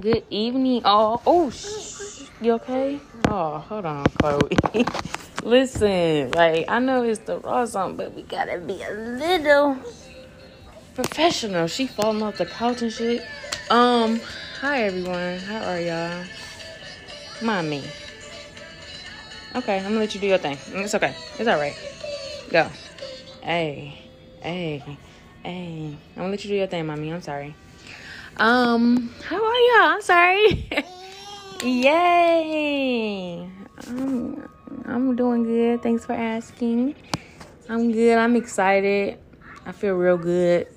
Good 0.00 0.24
evening. 0.30 0.82
Oh, 0.84 1.20
oh, 1.26 1.50
sh- 1.50 2.28
you 2.40 2.52
okay? 2.54 3.00
Oh, 3.28 3.58
hold 3.58 3.84
on, 3.84 4.06
Chloe. 4.18 4.56
Listen, 5.42 6.30
like 6.30 6.64
I 6.68 6.78
know 6.78 7.02
it's 7.02 7.20
the 7.20 7.38
raw 7.38 7.64
song, 7.64 7.96
but 7.96 8.14
we 8.14 8.22
gotta 8.22 8.58
be 8.58 8.82
a 8.82 8.90
little 8.92 9.76
professional. 10.94 11.66
She 11.66 11.86
falling 11.86 12.22
off 12.22 12.38
the 12.38 12.46
couch 12.46 12.82
and 12.82 12.92
shit. 12.92 13.22
Um, 13.68 14.20
hi 14.60 14.84
everyone. 14.84 15.38
How 15.38 15.70
are 15.70 15.80
y'all? 15.80 16.24
Mommy. 17.42 17.82
Okay, 19.56 19.76
I'm 19.78 19.82
gonna 19.84 19.98
let 19.98 20.14
you 20.14 20.20
do 20.20 20.28
your 20.28 20.38
thing. 20.38 20.56
It's 20.68 20.94
okay. 20.94 21.14
It's 21.38 21.48
all 21.48 21.58
right. 21.58 21.76
Go. 22.50 22.68
Hey, 23.42 23.98
hey, 24.40 24.82
hey. 25.42 25.96
I'm 26.16 26.22
gonna 26.22 26.30
let 26.30 26.44
you 26.44 26.50
do 26.50 26.56
your 26.56 26.66
thing, 26.68 26.86
mommy. 26.86 27.12
I'm 27.12 27.22
sorry. 27.22 27.54
Um, 28.40 29.10
how 29.28 29.36
are 29.36 29.60
y'all? 29.60 29.96
I'm 29.96 30.00
sorry. 30.00 30.66
Yay! 31.62 33.46
I'm, 33.86 34.48
I'm 34.86 35.14
doing 35.14 35.42
good. 35.42 35.82
Thanks 35.82 36.06
for 36.06 36.14
asking. 36.14 36.94
I'm 37.68 37.92
good. 37.92 38.16
I'm 38.16 38.36
excited. 38.36 39.18
I 39.66 39.72
feel 39.72 39.94
real 39.94 40.16
good. 40.16 40.68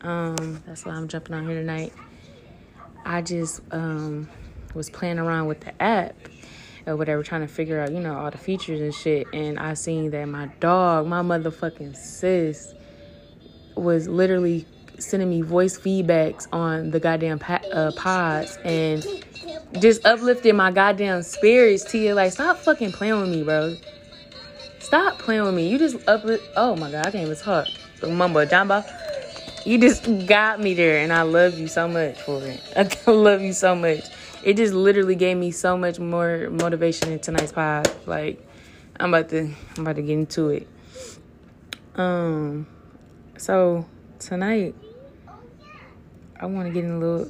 Um, 0.00 0.60
that's 0.66 0.84
why 0.84 0.94
I'm 0.94 1.06
jumping 1.06 1.36
on 1.36 1.46
here 1.46 1.54
tonight. 1.54 1.92
I 3.06 3.22
just 3.22 3.60
um 3.70 4.28
was 4.74 4.90
playing 4.90 5.20
around 5.20 5.46
with 5.46 5.60
the 5.60 5.80
app 5.80 6.16
or 6.84 6.96
whatever, 6.96 7.22
trying 7.22 7.42
to 7.42 7.46
figure 7.46 7.78
out, 7.78 7.92
you 7.92 8.00
know, 8.00 8.18
all 8.18 8.32
the 8.32 8.38
features 8.38 8.80
and 8.80 8.92
shit. 8.92 9.28
And 9.32 9.56
I 9.56 9.74
seen 9.74 10.10
that 10.10 10.24
my 10.24 10.46
dog, 10.58 11.06
my 11.06 11.22
motherfucking 11.22 11.94
sis, 11.94 12.74
was 13.76 14.08
literally 14.08 14.66
sending 15.02 15.30
me 15.30 15.40
voice 15.40 15.78
feedbacks 15.78 16.46
on 16.52 16.90
the 16.90 17.00
goddamn 17.00 17.40
uh, 17.72 17.92
pods 17.96 18.58
and 18.64 19.04
just 19.80 20.04
uplifting 20.06 20.56
my 20.56 20.70
goddamn 20.70 21.22
spirits. 21.22 21.84
Tia, 21.84 22.14
like, 22.14 22.32
stop 22.32 22.58
fucking 22.58 22.92
playing 22.92 23.20
with 23.20 23.30
me, 23.30 23.42
bro. 23.42 23.76
Stop 24.78 25.18
playing 25.18 25.44
with 25.44 25.54
me. 25.54 25.68
You 25.68 25.78
just 25.78 25.96
uplift. 26.08 26.44
Oh 26.56 26.76
my 26.76 26.90
god, 26.90 27.06
I 27.06 27.10
can't 27.10 27.26
even 27.26 27.36
talk. 27.36 27.66
Mumbo 28.02 28.44
jumbo. 28.44 28.84
You 29.64 29.78
just 29.78 30.26
got 30.26 30.60
me 30.60 30.74
there, 30.74 30.98
and 30.98 31.12
I 31.12 31.22
love 31.22 31.58
you 31.58 31.68
so 31.68 31.86
much 31.86 32.20
for 32.22 32.42
it. 32.42 32.60
I 33.06 33.10
love 33.10 33.40
you 33.42 33.52
so 33.52 33.74
much. 33.76 34.04
It 34.42 34.56
just 34.56 34.74
literally 34.74 35.14
gave 35.14 35.36
me 35.36 35.52
so 35.52 35.78
much 35.78 36.00
more 36.00 36.50
motivation 36.50 37.12
in 37.12 37.20
tonight's 37.20 37.52
pod. 37.52 37.88
Like, 38.06 38.44
I'm 38.98 39.14
about 39.14 39.30
to, 39.30 39.50
I'm 39.76 39.82
about 39.82 39.96
to 39.96 40.02
get 40.02 40.14
into 40.14 40.48
it. 40.48 40.68
Um, 41.94 42.66
so 43.36 43.86
tonight 44.18 44.74
I 46.42 46.46
want 46.46 46.66
to 46.66 46.74
get 46.74 46.84
in 46.84 46.90
a 46.90 46.98
little 46.98 47.28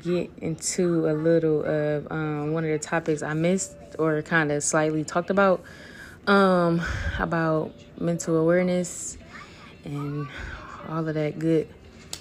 get 0.00 0.30
into 0.38 1.08
a 1.08 1.12
little 1.12 1.64
of 1.64 2.06
um, 2.10 2.52
one 2.52 2.64
of 2.64 2.70
the 2.70 2.78
topics 2.78 3.20
I 3.20 3.34
missed 3.34 3.74
or 3.98 4.22
kind 4.22 4.52
of 4.52 4.62
slightly 4.62 5.02
talked 5.02 5.30
about 5.30 5.64
um, 6.28 6.80
about 7.18 7.72
mental 7.98 8.36
awareness 8.36 9.18
and 9.84 10.28
all 10.88 11.06
of 11.08 11.14
that 11.16 11.40
good 11.40 11.68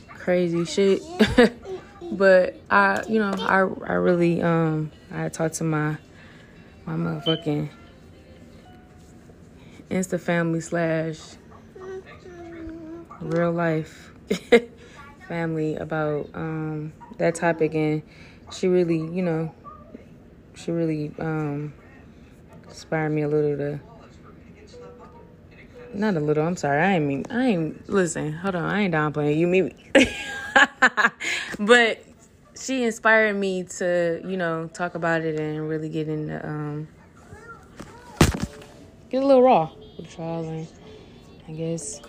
crazy 0.08 0.66
shit. 0.66 1.04
but 2.12 2.56
I, 2.68 3.04
you 3.08 3.20
know, 3.20 3.32
I 3.38 3.58
I 3.58 3.94
really 3.94 4.42
um 4.42 4.92
I 5.12 5.30
talked 5.30 5.54
to 5.56 5.64
my 5.64 5.98
my 6.88 6.94
motherfucking 6.94 7.70
Insta 9.92 10.20
family 10.20 10.62
slash 10.62 11.20
real 13.22 13.52
life 13.52 14.12
family 15.28 15.76
about 15.76 16.30
um, 16.34 16.94
that 17.18 17.36
topic, 17.36 17.76
and 17.76 18.02
she 18.52 18.68
really, 18.68 18.98
you 18.98 19.22
know, 19.22 19.54
she 20.56 20.72
really 20.72 21.12
um, 21.20 21.74
inspired 22.68 23.10
me 23.12 23.22
a 23.24 23.28
little 23.28 23.58
to. 23.58 23.80
Not 25.96 26.16
a 26.16 26.20
little. 26.20 26.46
I'm 26.46 26.58
sorry. 26.58 26.82
I 26.82 26.94
ain't 26.94 27.06
mean. 27.06 27.26
I 27.30 27.46
ain't. 27.46 27.88
Listen. 27.88 28.34
Hold 28.34 28.56
on. 28.56 28.64
I 28.64 28.82
ain't 28.82 28.96
downplaying 28.96 29.38
you. 29.38 29.46
Me. 29.46 29.76
but 31.60 32.04
she 32.60 32.84
inspired 32.84 33.36
me 33.36 33.64
to, 33.64 34.22
you 34.26 34.38
know, 34.38 34.70
talk 34.74 34.96
about 34.96 35.22
it 35.22 35.40
and 35.40 35.68
really 35.70 35.90
get 35.90 36.08
into 36.08 36.46
um, 36.48 36.88
get 39.10 39.22
a 39.22 39.26
little 39.26 39.44
raw 39.44 39.70
with 39.98 40.18
y'all 40.18 40.48
and 40.48 40.68
I 41.48 41.52
guess 41.52 42.02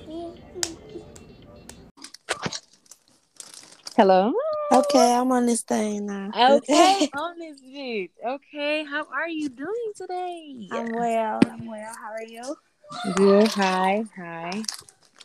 Hello. 3.96 4.32
Okay, 4.72 5.14
I'm 5.14 5.30
on 5.30 5.46
this 5.46 5.62
thing 5.62 6.06
now. 6.06 6.28
Okay, 6.34 7.08
on 7.16 7.38
this 7.38 7.60
bitch. 7.60 8.10
Okay, 8.26 8.82
how 8.82 9.04
are 9.04 9.28
you 9.28 9.48
doing 9.48 9.92
today? 9.94 10.66
I'm 10.72 10.92
well. 10.92 11.40
I'm 11.44 11.64
well. 11.64 11.94
How 11.94 12.10
are 12.10 12.24
you? 12.24 12.56
Good. 13.14 13.46
Hi. 13.52 14.04
Hi. 14.16 14.62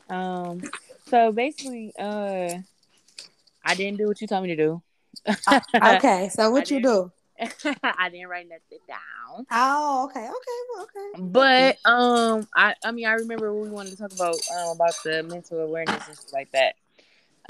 Um. 0.08 0.62
So 1.08 1.32
basically, 1.32 1.94
uh, 1.98 2.60
I 3.66 3.74
didn't 3.74 3.98
do 3.98 4.08
what 4.08 4.22
you 4.22 4.28
told 4.28 4.44
me 4.44 4.50
to 4.50 4.56
do. 4.56 4.84
Uh, 5.26 5.60
okay, 5.96 6.30
so 6.32 6.52
what 6.52 6.72
I 6.72 6.76
you 6.76 6.84
do? 6.84 7.12
I 7.98 8.10
didn't 8.10 8.28
write 8.28 8.48
nothing 8.50 8.86
down. 8.88 9.48
Oh, 9.50 10.06
okay, 10.12 10.30
okay, 10.30 10.60
well, 10.76 10.84
okay. 10.84 11.22
But 11.24 11.78
um, 11.90 12.48
I 12.56 12.76
I 12.86 12.92
mean 12.92 13.08
I 13.08 13.14
remember 13.14 13.52
we 13.52 13.72
wanted 13.72 13.98
to 13.98 13.98
talk 13.98 14.14
about 14.14 14.38
um 14.56 14.76
about 14.76 14.94
the 15.04 15.24
mental 15.24 15.60
awareness 15.60 16.08
and 16.08 16.16
stuff 16.16 16.34
like 16.34 16.52
that. 16.52 16.76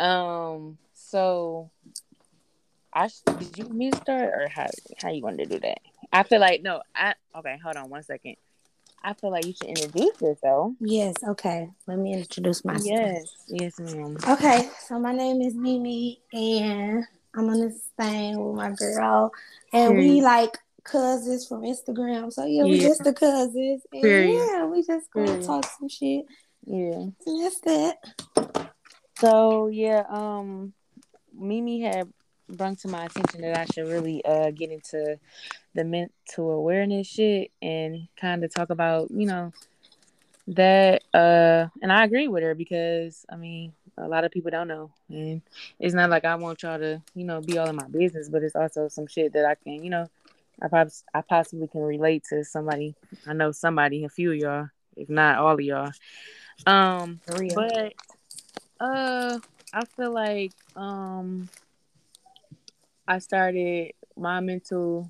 Um. 0.02 0.78
So, 1.10 1.72
I 2.94 3.08
sh- 3.08 3.22
did 3.40 3.58
you 3.58 3.66
want 3.66 3.78
me 3.78 3.92
start 3.92 4.32
or 4.34 4.48
how 4.48 4.68
how 5.02 5.10
you 5.10 5.24
wanted 5.24 5.50
to 5.50 5.56
do 5.56 5.60
that? 5.62 5.80
I 6.14 6.22
feel 6.22 6.40
like 6.40 6.62
no. 6.62 6.82
I 6.96 7.16
okay. 7.36 7.58
Hold 7.64 7.78
on 7.78 7.90
one 7.90 8.04
second. 8.04 8.36
I 9.04 9.14
feel 9.14 9.32
like 9.32 9.46
you 9.46 9.54
should 9.54 9.70
introduce 9.70 10.22
yourself. 10.22 10.74
Yes, 10.80 11.16
okay. 11.24 11.70
Let 11.88 11.98
me 11.98 12.14
introduce 12.14 12.64
myself. 12.64 12.86
Yes. 12.86 13.34
Yes, 13.48 13.80
ma'am. 13.80 14.18
Okay, 14.28 14.70
so 14.88 15.00
my 15.00 15.14
name 15.14 15.42
is 15.42 15.56
Mimi, 15.56 16.20
and 16.32 17.06
I'm 17.36 17.50
on 17.50 17.60
this 17.60 17.90
thing 17.98 18.38
with 18.38 18.56
my 18.56 18.72
girl, 18.72 19.32
and 19.74 19.96
we 19.98 20.22
like 20.22 20.58
cousins 20.84 21.48
from 21.48 21.62
Instagram. 21.62 22.32
So 22.32 22.46
yeah, 22.46 22.66
we 22.66 22.76
Yeah. 22.82 22.90
just 22.90 23.04
the 23.04 23.14
cousins, 23.14 23.82
and 23.92 24.04
yeah, 24.04 24.66
we 24.66 24.84
just 24.86 25.12
gonna 25.12 25.42
talk 25.42 25.66
some 25.80 25.90
shit. 25.90 26.26
Yeah. 26.66 27.08
And 27.26 27.42
that's 27.42 27.60
that. 27.62 27.98
So 29.20 29.68
yeah, 29.68 30.04
um, 30.10 30.74
Mimi 31.40 31.82
had 31.82 32.12
brought 32.50 32.80
to 32.80 32.88
my 32.88 33.06
attention 33.06 33.42
that 33.42 33.58
I 33.58 33.66
should 33.66 33.88
really 33.88 34.24
uh 34.26 34.52
get 34.52 34.72
into 34.72 35.20
the 35.76 35.84
mental 35.84 36.52
awareness 36.52 37.08
shit 37.08 37.52
and 37.62 38.08
kind 38.20 38.44
of 38.44 38.54
talk 38.54 38.70
about 38.70 39.12
you 39.12 39.28
know 39.28 39.54
that 40.48 41.04
uh 41.14 41.68
and 41.82 41.92
I 41.92 42.04
agree 42.04 42.28
with 42.28 42.44
her 42.44 42.56
because 42.56 43.26
I 43.32 43.36
mean 43.36 43.74
a 43.98 44.08
lot 44.08 44.24
of 44.24 44.32
people 44.32 44.50
don't 44.50 44.70
know. 44.70 44.92
And 45.10 45.42
it's 45.78 45.94
not 45.94 46.10
like 46.10 46.24
I 46.24 46.36
want 46.36 46.64
y'all 46.64 46.80
to 46.80 47.02
you 47.14 47.26
know 47.26 47.42
be 47.42 47.58
all 47.58 47.70
in 47.70 47.76
my 47.76 47.88
business 47.88 48.30
but 48.30 48.44
it's 48.44 48.56
also 48.56 48.88
some 48.88 49.08
shit 49.08 49.34
that 49.34 49.46
I 49.46 49.56
can 49.56 49.84
you 49.84 49.90
know 49.90 50.10
I 50.62 50.68
probably 50.68 50.94
I 51.14 51.22
possibly 51.22 51.68
can 51.68 51.82
relate 51.82 52.24
to 52.30 52.44
somebody. 52.44 52.96
I 53.28 53.34
know 53.34 53.52
somebody 53.52 54.04
a 54.06 54.10
few 54.10 54.32
of 54.32 54.38
y'all 54.38 54.70
if 54.96 55.10
not 55.10 55.38
all 55.38 55.54
of 55.54 55.62
y'all. 55.62 55.92
Um 56.66 57.22
but 57.54 57.94
uh 58.80 59.40
I 59.74 59.86
feel 59.86 60.12
like 60.12 60.54
um 60.76 61.50
I 63.08 63.20
started 63.20 63.94
my 64.16 64.40
mental 64.40 65.10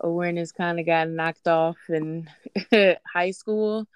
awareness 0.00 0.52
kind 0.52 0.80
of 0.80 0.86
got 0.86 1.08
knocked 1.08 1.46
off 1.46 1.76
in 1.88 2.28
high 3.12 3.30
school. 3.30 3.86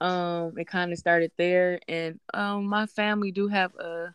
Um, 0.00 0.58
it 0.58 0.66
kind 0.66 0.92
of 0.92 0.98
started 0.98 1.32
there, 1.36 1.80
and 1.88 2.18
um, 2.34 2.64
my 2.66 2.86
family 2.86 3.30
do 3.30 3.48
have 3.48 3.74
a, 3.76 4.14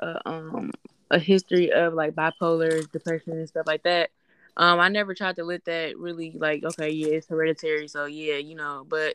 a 0.00 0.28
um 0.28 0.70
a 1.10 1.18
history 1.18 1.72
of 1.72 1.94
like 1.94 2.14
bipolar 2.14 2.90
depression 2.90 3.32
and 3.32 3.48
stuff 3.48 3.66
like 3.66 3.82
that. 3.84 4.10
Um, 4.56 4.80
I 4.80 4.88
never 4.88 5.14
tried 5.14 5.36
to 5.36 5.44
let 5.44 5.64
that 5.66 5.96
really 5.98 6.32
like 6.36 6.64
okay, 6.64 6.90
yeah, 6.90 7.08
it's 7.08 7.28
hereditary, 7.28 7.88
so 7.88 8.06
yeah, 8.06 8.36
you 8.36 8.54
know, 8.56 8.84
but 8.88 9.14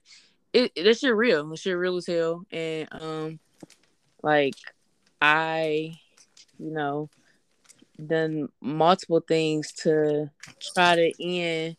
it, 0.54 0.72
it 0.76 0.84
this 0.84 1.00
shit 1.00 1.16
real, 1.16 1.48
this 1.50 1.62
shit 1.62 1.76
real 1.78 1.98
as 1.98 2.08
hell, 2.08 2.46
and 2.52 2.88
um, 2.92 3.40
like 4.22 4.56
I, 5.22 6.00
you 6.58 6.72
know, 6.72 7.10
done 8.06 8.50
multiple 8.62 9.20
things 9.20 9.72
to 9.74 10.30
try 10.74 10.96
to 10.96 11.24
end, 11.24 11.76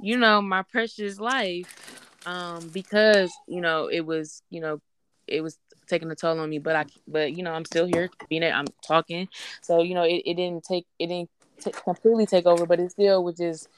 you 0.00 0.16
know, 0.16 0.40
my 0.40 0.62
precious 0.62 1.18
life. 1.18 2.00
Um, 2.24 2.68
because, 2.68 3.32
you 3.48 3.60
know, 3.60 3.88
it 3.88 4.02
was, 4.02 4.42
you 4.50 4.60
know, 4.60 4.80
it 5.26 5.40
was 5.40 5.58
taking 5.88 6.10
a 6.10 6.14
toll 6.14 6.38
on 6.38 6.48
me, 6.50 6.58
but 6.58 6.76
I, 6.76 6.84
but, 7.08 7.32
you 7.32 7.42
know, 7.42 7.52
I'm 7.52 7.64
still 7.64 7.86
here 7.86 8.10
being 8.28 8.44
it, 8.44 8.54
I'm 8.54 8.66
talking. 8.86 9.28
So, 9.60 9.82
you 9.82 9.94
know, 9.94 10.04
it, 10.04 10.22
it 10.24 10.34
didn't 10.34 10.64
take, 10.64 10.86
it 11.00 11.08
didn't 11.08 11.30
t- 11.60 11.72
completely 11.72 12.26
take 12.26 12.46
over, 12.46 12.64
but 12.64 12.78
it 12.78 12.92
still 12.92 13.24
was 13.24 13.36
just, 13.36 13.68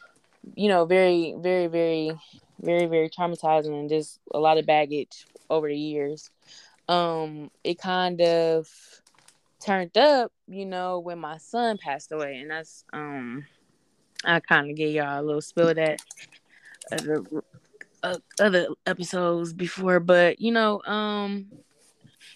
you 0.54 0.69
know, 0.69 0.84
very, 0.84 1.34
very, 1.38 1.69
very, 1.69 2.12
very, 2.60 2.86
very 2.86 3.08
traumatizing 3.08 3.78
and 3.78 3.88
just 3.88 4.20
a 4.32 4.38
lot 4.38 4.58
of 4.58 4.66
baggage 4.66 5.26
over 5.48 5.69
the 5.69 5.76
years. 5.76 6.31
Um, 6.88 7.50
it 7.62 7.78
kind 7.78 8.20
of 8.20 8.69
turned 9.60 9.96
up, 9.96 10.32
you 10.46 10.66
know, 10.66 10.98
when 10.98 11.19
my 11.19 11.38
son 11.38 11.78
passed 11.78 12.12
away, 12.12 12.36
and 12.36 12.50
that's 12.50 12.84
um, 12.92 13.46
I 14.25 14.40
kind 14.40 14.70
of 14.70 14.76
gave 14.76 14.94
y'all 14.94 15.20
a 15.20 15.25
little 15.25 15.40
spill 15.40 15.69
of 15.69 15.76
that 15.76 16.00
other 16.92 17.22
uh, 18.02 18.19
other 18.38 18.69
episodes 18.86 19.52
before, 19.52 20.00
but 20.00 20.40
you 20.40 20.52
know, 20.52 20.82
um, 20.82 21.46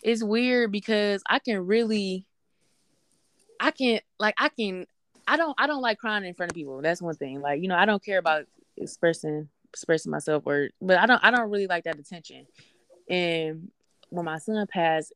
it's 0.03 0.23
weird 0.23 0.73
because 0.73 1.23
I 1.29 1.39
can 1.39 1.67
really, 1.67 2.25
I 3.61 3.71
can 3.71 4.01
like 4.19 4.35
I 4.39 4.49
can 4.49 4.87
I 5.27 5.37
don't 5.37 5.55
I 5.59 5.67
don't 5.67 5.83
like 5.83 5.99
crying 5.99 6.25
in 6.25 6.35
front 6.35 6.53
of 6.53 6.57
people. 6.57 6.81
That's 6.81 7.03
one 7.03 7.15
thing. 7.15 7.41
Like 7.41 7.61
you 7.61 7.69
know, 7.69 7.77
I 7.77 7.85
don't 7.85 8.03
care 8.03 8.19
about 8.19 8.47
expressing 8.77 9.49
expressing 9.71 10.11
myself 10.11 10.45
or, 10.47 10.71
but 10.81 10.99
I 10.99 11.07
don't 11.07 11.23
I 11.23 11.31
don't 11.31 11.51
really 11.51 11.67
like 11.67 11.85
that 11.85 11.99
attention. 11.99 12.47
And 13.11 13.71
when 14.11 14.25
my 14.25 14.39
son 14.39 14.67
passed, 14.67 15.13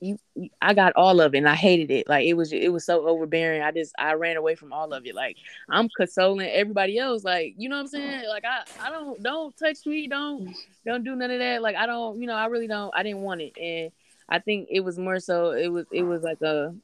you, 0.00 0.18
I 0.62 0.72
got 0.72 0.94
all 0.96 1.20
of 1.20 1.34
it 1.34 1.38
and 1.38 1.48
I 1.48 1.54
hated 1.54 1.90
it. 1.90 2.08
Like 2.08 2.26
it 2.26 2.34
was 2.34 2.52
it 2.52 2.72
was 2.72 2.84
so 2.84 3.06
overbearing. 3.06 3.62
I 3.62 3.70
just 3.70 3.94
I 3.98 4.14
ran 4.14 4.36
away 4.36 4.54
from 4.54 4.72
all 4.72 4.92
of 4.92 5.06
it. 5.06 5.14
Like 5.14 5.36
I'm 5.68 5.88
consoling 5.90 6.48
everybody 6.48 6.98
else. 6.98 7.22
Like, 7.22 7.54
you 7.58 7.68
know 7.68 7.76
what 7.76 7.82
I'm 7.82 7.88
saying? 7.88 8.28
Like 8.28 8.44
I 8.44 8.62
I 8.80 8.90
don't 8.90 9.22
don't 9.22 9.56
touch 9.56 9.84
me, 9.84 10.08
don't 10.08 10.54
don't 10.86 11.04
do 11.04 11.14
none 11.14 11.30
of 11.30 11.38
that. 11.38 11.60
Like 11.62 11.76
I 11.76 11.86
don't, 11.86 12.20
you 12.20 12.26
know, 12.26 12.34
I 12.34 12.46
really 12.46 12.66
don't 12.66 12.92
I 12.96 13.02
didn't 13.02 13.22
want 13.22 13.42
it. 13.42 13.58
And 13.60 13.92
I 14.28 14.38
think 14.38 14.68
it 14.70 14.80
was 14.80 14.98
more 14.98 15.20
so 15.20 15.50
it 15.50 15.68
was 15.68 15.86
it 15.92 16.02
was 16.02 16.22
like 16.22 16.40
a 16.40 16.74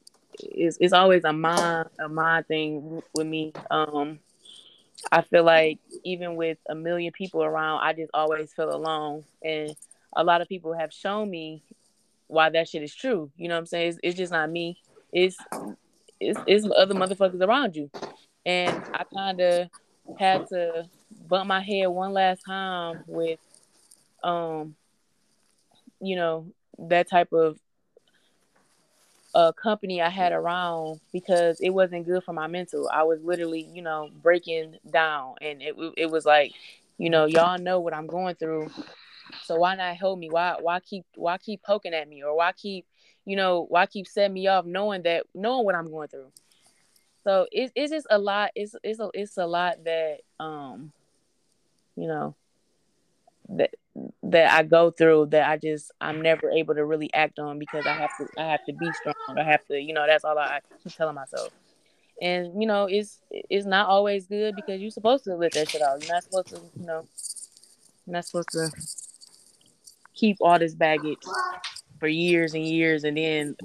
it's 0.42 0.76
it's 0.80 0.92
always 0.92 1.24
a 1.24 1.32
mind 1.32 1.88
a 1.98 2.08
mind 2.08 2.46
thing 2.46 3.02
with 3.14 3.26
me. 3.26 3.52
Um 3.70 4.18
I 5.10 5.22
feel 5.22 5.44
like 5.44 5.78
even 6.04 6.36
with 6.36 6.58
a 6.68 6.74
million 6.74 7.12
people 7.12 7.42
around, 7.42 7.80
I 7.82 7.92
just 7.92 8.10
always 8.12 8.52
feel 8.52 8.74
alone. 8.74 9.24
And 9.42 9.74
a 10.14 10.24
lot 10.24 10.40
of 10.40 10.48
people 10.48 10.72
have 10.72 10.92
shown 10.92 11.30
me 11.30 11.62
why 12.28 12.50
that 12.50 12.68
shit 12.68 12.82
is 12.82 12.94
true. 12.94 13.30
You 13.36 13.48
know 13.48 13.54
what 13.54 13.60
I'm 13.60 13.66
saying? 13.66 13.88
It's, 13.88 13.98
it's 14.02 14.16
just 14.16 14.32
not 14.32 14.50
me. 14.50 14.78
It's 15.12 15.36
it's 16.20 16.38
it's 16.46 16.66
other 16.76 16.94
motherfuckers 16.94 17.40
around 17.40 17.76
you. 17.76 17.90
And 18.44 18.82
I 18.94 19.04
kind 19.12 19.40
of 19.40 19.68
had 20.18 20.46
to 20.48 20.88
bump 21.28 21.48
my 21.48 21.60
head 21.60 21.86
one 21.86 22.12
last 22.12 22.42
time 22.46 23.02
with 23.06 23.38
um 24.22 24.74
you 26.00 26.16
know 26.16 26.46
that 26.78 27.08
type 27.08 27.32
of 27.32 27.58
uh 29.34 29.52
company 29.52 30.00
I 30.00 30.08
had 30.08 30.32
around 30.32 31.00
because 31.12 31.60
it 31.60 31.70
wasn't 31.70 32.06
good 32.06 32.24
for 32.24 32.32
my 32.32 32.46
mental. 32.46 32.88
I 32.92 33.02
was 33.04 33.20
literally, 33.22 33.68
you 33.72 33.82
know, 33.82 34.10
breaking 34.22 34.76
down 34.90 35.34
and 35.40 35.62
it 35.62 35.74
it 35.96 36.10
was 36.10 36.24
like, 36.24 36.52
you 36.98 37.10
know, 37.10 37.26
y'all 37.26 37.58
know 37.58 37.80
what 37.80 37.94
I'm 37.94 38.06
going 38.06 38.36
through 38.36 38.70
so 39.44 39.56
why 39.56 39.76
not 39.76 39.96
help 39.96 40.18
me? 40.18 40.28
Why 40.30 40.56
why 40.60 40.80
keep 40.80 41.04
why 41.14 41.38
keep 41.38 41.62
poking 41.62 41.94
at 41.94 42.08
me 42.08 42.22
or 42.22 42.36
why 42.36 42.52
keep 42.52 42.86
you 43.24 43.36
know 43.36 43.66
why 43.68 43.86
keep 43.86 44.06
setting 44.06 44.34
me 44.34 44.46
off 44.46 44.64
knowing 44.64 45.02
that 45.02 45.24
knowing 45.34 45.64
what 45.64 45.74
I'm 45.74 45.90
going 45.90 46.08
through. 46.08 46.32
So 47.24 47.46
it's 47.50 47.72
it's 47.74 47.92
just 47.92 48.06
a 48.10 48.18
lot. 48.18 48.50
It's 48.54 48.74
it's 48.82 49.00
a 49.00 49.10
it's 49.14 49.36
a 49.36 49.46
lot 49.46 49.84
that 49.84 50.18
um 50.38 50.92
you 51.96 52.06
know 52.06 52.34
that 53.50 53.70
that 54.22 54.52
I 54.52 54.62
go 54.62 54.90
through 54.90 55.26
that 55.26 55.48
I 55.48 55.56
just 55.56 55.90
I'm 56.00 56.20
never 56.22 56.50
able 56.50 56.74
to 56.74 56.84
really 56.84 57.12
act 57.12 57.38
on 57.38 57.58
because 57.58 57.86
I 57.86 57.94
have 57.94 58.16
to 58.18 58.28
I 58.38 58.50
have 58.50 58.64
to 58.66 58.72
be 58.72 58.92
strong. 58.92 59.14
I 59.38 59.42
have 59.42 59.64
to 59.66 59.80
you 59.80 59.92
know 59.92 60.06
that's 60.06 60.24
all 60.24 60.38
I, 60.38 60.42
I 60.42 60.60
keep 60.82 60.94
telling 60.94 61.14
myself. 61.14 61.52
And 62.20 62.60
you 62.60 62.66
know 62.66 62.86
it's 62.86 63.20
it's 63.30 63.66
not 63.66 63.88
always 63.88 64.26
good 64.26 64.56
because 64.56 64.80
you're 64.80 64.90
supposed 64.90 65.24
to 65.24 65.34
let 65.34 65.52
that 65.52 65.68
shit 65.68 65.82
out. 65.82 66.02
You're 66.02 66.12
not 66.14 66.24
supposed 66.24 66.48
to 66.48 66.60
you 66.78 66.86
know 66.86 67.06
you're 68.06 68.14
not 68.14 68.24
supposed 68.24 68.50
to 68.52 68.70
keep 70.16 70.38
all 70.40 70.58
this 70.58 70.74
baggage 70.74 71.22
for 72.00 72.08
years 72.08 72.54
and 72.54 72.66
years, 72.66 73.04
and 73.04 73.16
then 73.16 73.56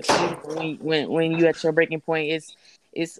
when 0.45 0.77
when 0.77 1.09
when 1.09 1.31
you 1.31 1.47
at 1.47 1.63
your 1.63 1.71
breaking 1.71 2.01
point, 2.01 2.31
it's 2.31 2.55
it's 2.93 3.19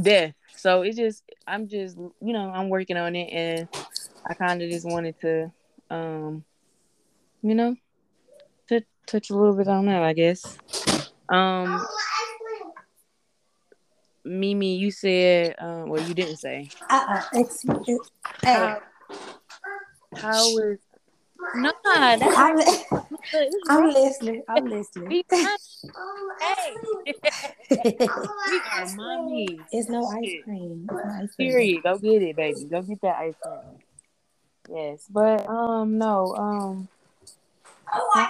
death. 0.00 0.34
So 0.56 0.82
it's 0.82 0.96
just 0.96 1.22
I'm 1.46 1.68
just 1.68 1.96
you 1.96 2.32
know 2.32 2.50
I'm 2.50 2.68
working 2.68 2.96
on 2.96 3.16
it, 3.16 3.32
and 3.32 3.68
I 4.26 4.34
kind 4.34 4.62
of 4.62 4.70
just 4.70 4.86
wanted 4.86 5.18
to, 5.20 5.52
um, 5.90 6.44
you 7.42 7.54
know, 7.54 7.76
to 8.68 8.82
touch 9.06 9.30
a 9.30 9.36
little 9.36 9.54
bit 9.54 9.68
on 9.68 9.86
that, 9.86 10.02
I 10.02 10.12
guess. 10.12 10.58
Um, 11.28 11.84
Mimi, 14.24 14.76
you 14.76 14.92
said, 14.92 15.56
um, 15.58 15.88
well, 15.88 16.06
you 16.06 16.14
didn't 16.14 16.36
say. 16.36 16.68
Uh, 16.88 17.04
uh 17.08 17.22
it's, 17.32 17.64
it's, 17.88 18.10
uh, 18.46 18.76
how 20.14 20.44
was 20.54 20.78
no, 21.56 21.72
that's 21.84 22.22
I'm, 22.36 22.58
I'm 23.68 23.84
listening. 23.92 24.42
I'm 24.48 24.64
listening. 24.68 25.22
hey, 25.30 25.46
we 27.70 27.78
are 27.78 28.86
mommies. 28.96 29.64
It's 29.72 29.88
no 29.88 30.06
ice 30.06 30.34
cream. 30.44 30.88
No 30.90 31.02
ice 31.22 31.34
cream. 31.34 31.50
Period. 31.50 31.82
Go 31.82 31.98
get 31.98 32.22
it, 32.22 32.36
baby. 32.36 32.64
Go 32.64 32.82
get 32.82 33.00
that 33.02 33.16
ice 33.16 33.34
cream. 33.42 33.82
Yes, 34.70 35.06
but 35.10 35.48
um, 35.48 35.98
no, 35.98 36.34
um, 36.36 36.88
how, 37.84 38.28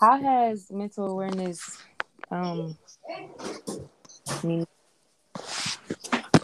how 0.00 0.18
has 0.20 0.70
mental 0.70 1.10
awareness 1.10 1.78
um, 2.30 2.78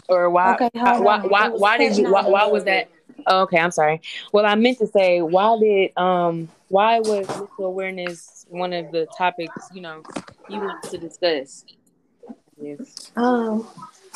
or 0.07 0.29
why 0.29 0.53
okay, 0.53 0.69
why 0.73 0.99
why 0.99 1.25
why, 1.25 1.49
why 1.49 1.77
did 1.77 1.97
you 1.97 2.11
why, 2.11 2.27
why 2.27 2.45
was 2.45 2.63
that 2.65 2.87
Oh, 2.89 2.96
okay, 3.25 3.57
I'm 3.57 3.71
sorry. 3.71 4.01
Well, 4.31 4.45
I 4.45 4.55
meant 4.55 4.77
to 4.79 4.87
say, 4.87 5.21
why 5.21 5.57
did 5.59 5.97
um 5.97 6.49
why 6.69 6.99
was 6.99 7.27
mental 7.27 7.65
awareness 7.65 8.45
one 8.49 8.73
of 8.73 8.91
the 8.91 9.07
topics 9.17 9.69
you 9.73 9.81
know 9.81 10.03
you 10.49 10.59
wanted 10.59 10.89
to 10.91 10.97
discuss? 10.97 11.65
Yes. 12.59 13.11
Um. 13.15 13.67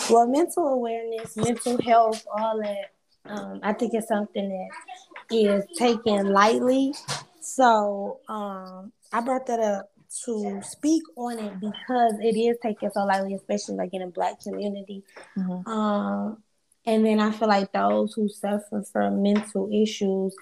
Well, 0.09 0.27
mental 0.27 0.68
awareness, 0.68 1.38
mental 1.38 1.80
health, 1.81 2.25
all 2.36 2.59
that. 2.62 2.92
Um, 3.25 3.59
I 3.62 3.74
think 3.74 3.94
it's 3.94 4.07
something 4.07 4.50
that 4.50 5.36
is 5.36 5.63
taken 5.77 6.30
lightly. 6.30 6.94
So 7.39 8.19
um, 8.27 8.92
I 9.13 9.21
brought 9.21 9.45
that 9.48 9.59
up 9.59 9.92
to 10.25 10.62
speak 10.63 11.03
on 11.15 11.39
it 11.39 11.59
because 11.59 12.13
it 12.21 12.38
is 12.38 12.57
taken 12.62 12.92
so 12.92 13.06
lightly, 13.06 13.36
especially 13.36 13.75
like 13.75 13.94
in 13.94 14.01
a 14.01 14.07
black 14.07 14.42
community. 14.42 15.03
Mm-hmm. 15.38 15.69
Um, 15.69 16.44
and 16.86 17.06
then 17.06 17.19
I 17.19 17.31
feel 17.31 17.48
like 17.48 17.72
those 17.72 18.13
who 18.13 18.28
suffer 18.28 18.83
from 18.92 19.22
mental 19.22 19.69
issues, 19.72 20.36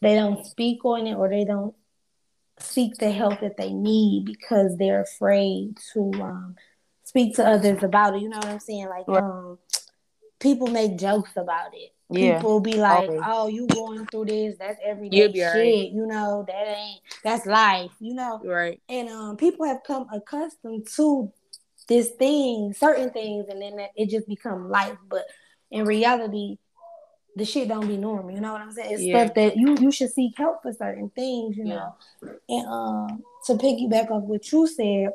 they 0.00 0.14
don't 0.14 0.44
speak 0.46 0.84
on 0.84 1.06
it 1.06 1.14
or 1.14 1.28
they 1.28 1.44
don't 1.44 1.74
seek 2.58 2.96
the 2.96 3.10
help 3.10 3.40
that 3.40 3.56
they 3.56 3.72
need 3.72 4.24
because 4.24 4.76
they're 4.76 5.02
afraid 5.02 5.76
to 5.92 6.10
um, 6.22 6.56
speak 7.04 7.36
to 7.36 7.46
others 7.46 7.82
about 7.82 8.14
it. 8.14 8.22
You 8.22 8.28
know 8.28 8.38
what 8.38 8.46
I'm 8.48 8.60
saying? 8.60 8.88
Like 8.88 9.08
right. 9.08 9.22
um, 9.22 9.58
people 10.40 10.68
make 10.68 10.98
jokes 10.98 11.32
about 11.36 11.74
it. 11.74 11.90
Yeah. 12.10 12.36
People 12.36 12.60
be 12.60 12.74
like, 12.74 13.08
Always. 13.08 13.22
"Oh, 13.24 13.48
you 13.48 13.66
going 13.68 14.06
through 14.06 14.26
this? 14.26 14.56
That's 14.58 14.78
everyday 14.84 15.32
shit. 15.32 15.54
Right. 15.54 15.90
You 15.90 16.06
know 16.06 16.44
that 16.46 16.76
ain't 16.76 17.00
that's 17.24 17.46
life. 17.46 17.92
You 18.00 18.14
know, 18.14 18.40
right?" 18.44 18.80
And 18.88 19.08
um, 19.08 19.36
people 19.36 19.66
have 19.66 19.78
come 19.86 20.06
accustomed 20.12 20.88
to 20.96 21.32
this 21.88 22.10
thing, 22.10 22.74
certain 22.74 23.10
things, 23.10 23.46
and 23.48 23.62
then 23.62 23.78
it 23.96 24.10
just 24.10 24.28
become 24.28 24.68
life. 24.68 24.98
But 25.08 25.24
in 25.72 25.86
reality, 25.86 26.58
the 27.34 27.44
shit 27.44 27.66
don't 27.66 27.88
be 27.88 27.96
normal. 27.96 28.30
You 28.30 28.40
know 28.40 28.52
what 28.52 28.60
I'm 28.60 28.70
saying? 28.70 28.92
It's 28.92 29.02
yeah. 29.02 29.24
stuff 29.24 29.34
that 29.34 29.56
you 29.56 29.76
you 29.80 29.90
should 29.90 30.12
seek 30.12 30.36
help 30.36 30.62
for 30.62 30.72
certain 30.72 31.10
things. 31.10 31.56
You 31.56 31.64
know, 31.64 31.96
and 32.48 32.66
um, 32.68 33.24
to 33.46 33.54
piggyback 33.54 34.10
off 34.10 34.22
what 34.24 34.52
you 34.52 34.66
said 34.66 35.10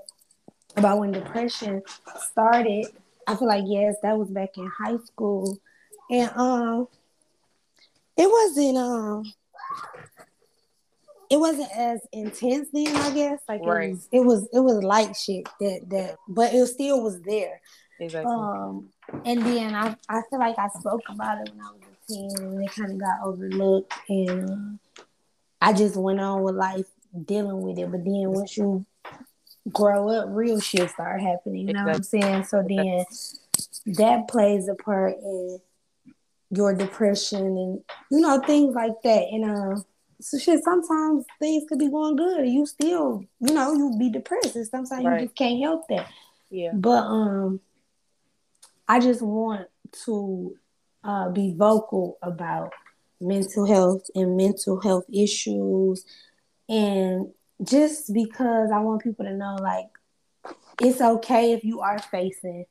about 0.76 1.00
when 1.00 1.12
depression 1.12 1.84
started, 2.32 2.88
I 3.28 3.36
feel 3.36 3.48
like 3.48 3.66
yes, 3.68 3.96
that 4.02 4.18
was 4.18 4.30
back 4.30 4.58
in 4.58 4.68
high 4.68 4.98
school, 5.06 5.60
and 6.10 6.30
um, 6.36 6.88
it 8.18 8.30
wasn't 8.30 8.78
um. 8.78 9.34
It 11.30 11.38
wasn't 11.42 11.70
as 11.76 12.00
intense 12.14 12.70
then, 12.72 12.96
I 12.96 13.12
guess. 13.14 13.42
Like 13.50 13.60
right. 13.66 13.90
it 13.90 13.92
was, 13.92 14.08
it 14.14 14.20
was, 14.22 14.48
it 14.54 14.60
was 14.62 14.82
light 14.82 15.14
shit 15.14 15.46
that 15.60 15.82
that, 15.90 16.16
but 16.30 16.54
it 16.54 16.66
still 16.68 17.04
was 17.04 17.22
there. 17.22 17.60
Exactly. 18.00 18.32
Um, 18.32 18.90
and 19.26 19.42
then 19.42 19.74
I, 19.74 19.96
I 20.10 20.22
feel 20.30 20.40
like 20.40 20.58
I 20.60 20.68
spoke 20.70 21.02
about 21.10 21.48
it 21.48 21.54
when 21.54 21.66
I 21.66 21.72
was 21.72 21.82
a 21.82 22.14
teen 22.14 22.32
and 22.38 22.64
it 22.64 22.72
kind 22.72 22.92
of 22.92 23.00
got 23.00 23.22
overlooked. 23.24 23.94
And 24.10 24.80
I 25.62 25.74
just 25.74 25.96
went 25.96 26.20
on 26.20 26.44
with 26.44 26.56
life 26.56 26.86
dealing 27.26 27.62
with 27.62 27.80
it. 27.80 27.90
But 27.90 28.04
then 28.04 28.32
once 28.32 28.58
you 28.58 28.86
grow 29.72 30.10
up, 30.10 30.28
real 30.30 30.60
shit 30.60 30.90
start 30.90 31.22
happening. 31.22 31.68
You 31.68 31.74
know 31.74 31.88
exactly. 31.88 32.20
what 32.20 32.26
I'm 32.26 32.34
saying? 32.34 32.44
So 32.46 32.64
then 32.68 33.06
that 33.96 34.28
plays 34.28 34.68
a 34.68 34.76
part 34.76 35.16
in 35.18 35.60
your 36.52 36.76
depression 36.76 37.40
and, 37.40 37.84
you 38.12 38.22
know, 38.22 38.40
things 38.42 38.76
like 38.76 39.02
that. 39.04 39.24
And, 39.32 39.46
uh, 39.46 39.82
so 40.20 40.38
shit, 40.38 40.64
sometimes 40.64 41.26
things 41.40 41.66
could 41.70 41.80
be 41.80 41.90
going 41.90 42.16
good. 42.16 42.40
and 42.40 42.54
You 42.54 42.66
still, 42.66 43.24
you 43.40 43.54
know, 43.54 43.74
you 43.74 43.96
be 44.00 44.10
depressed. 44.10 44.56
And 44.56 44.68
sometimes 44.68 45.06
right. 45.06 45.22
you 45.22 45.28
just 45.28 45.38
can't 45.38 45.62
help 45.62 45.88
that. 45.90 46.08
Yeah. 46.50 46.72
But 46.74 47.04
um 47.04 47.60
I 48.88 49.00
just 49.00 49.22
want 49.22 49.68
to 50.06 50.56
uh, 51.04 51.30
be 51.30 51.54
vocal 51.56 52.18
about 52.22 52.74
mental 53.20 53.66
health 53.66 54.10
and 54.16 54.38
mental 54.38 54.80
health 54.80 55.06
issues. 55.12 56.06
And 56.70 57.32
just 57.64 58.14
because 58.14 58.70
I 58.72 58.80
want 58.80 59.04
people 59.04 59.26
to 59.26 59.34
know, 59.34 59.58
like, 59.62 59.90
it's 60.82 61.02
okay 61.02 61.54
if 61.54 61.64
you 61.64 61.82
are 61.82 62.00
facing 62.00 62.66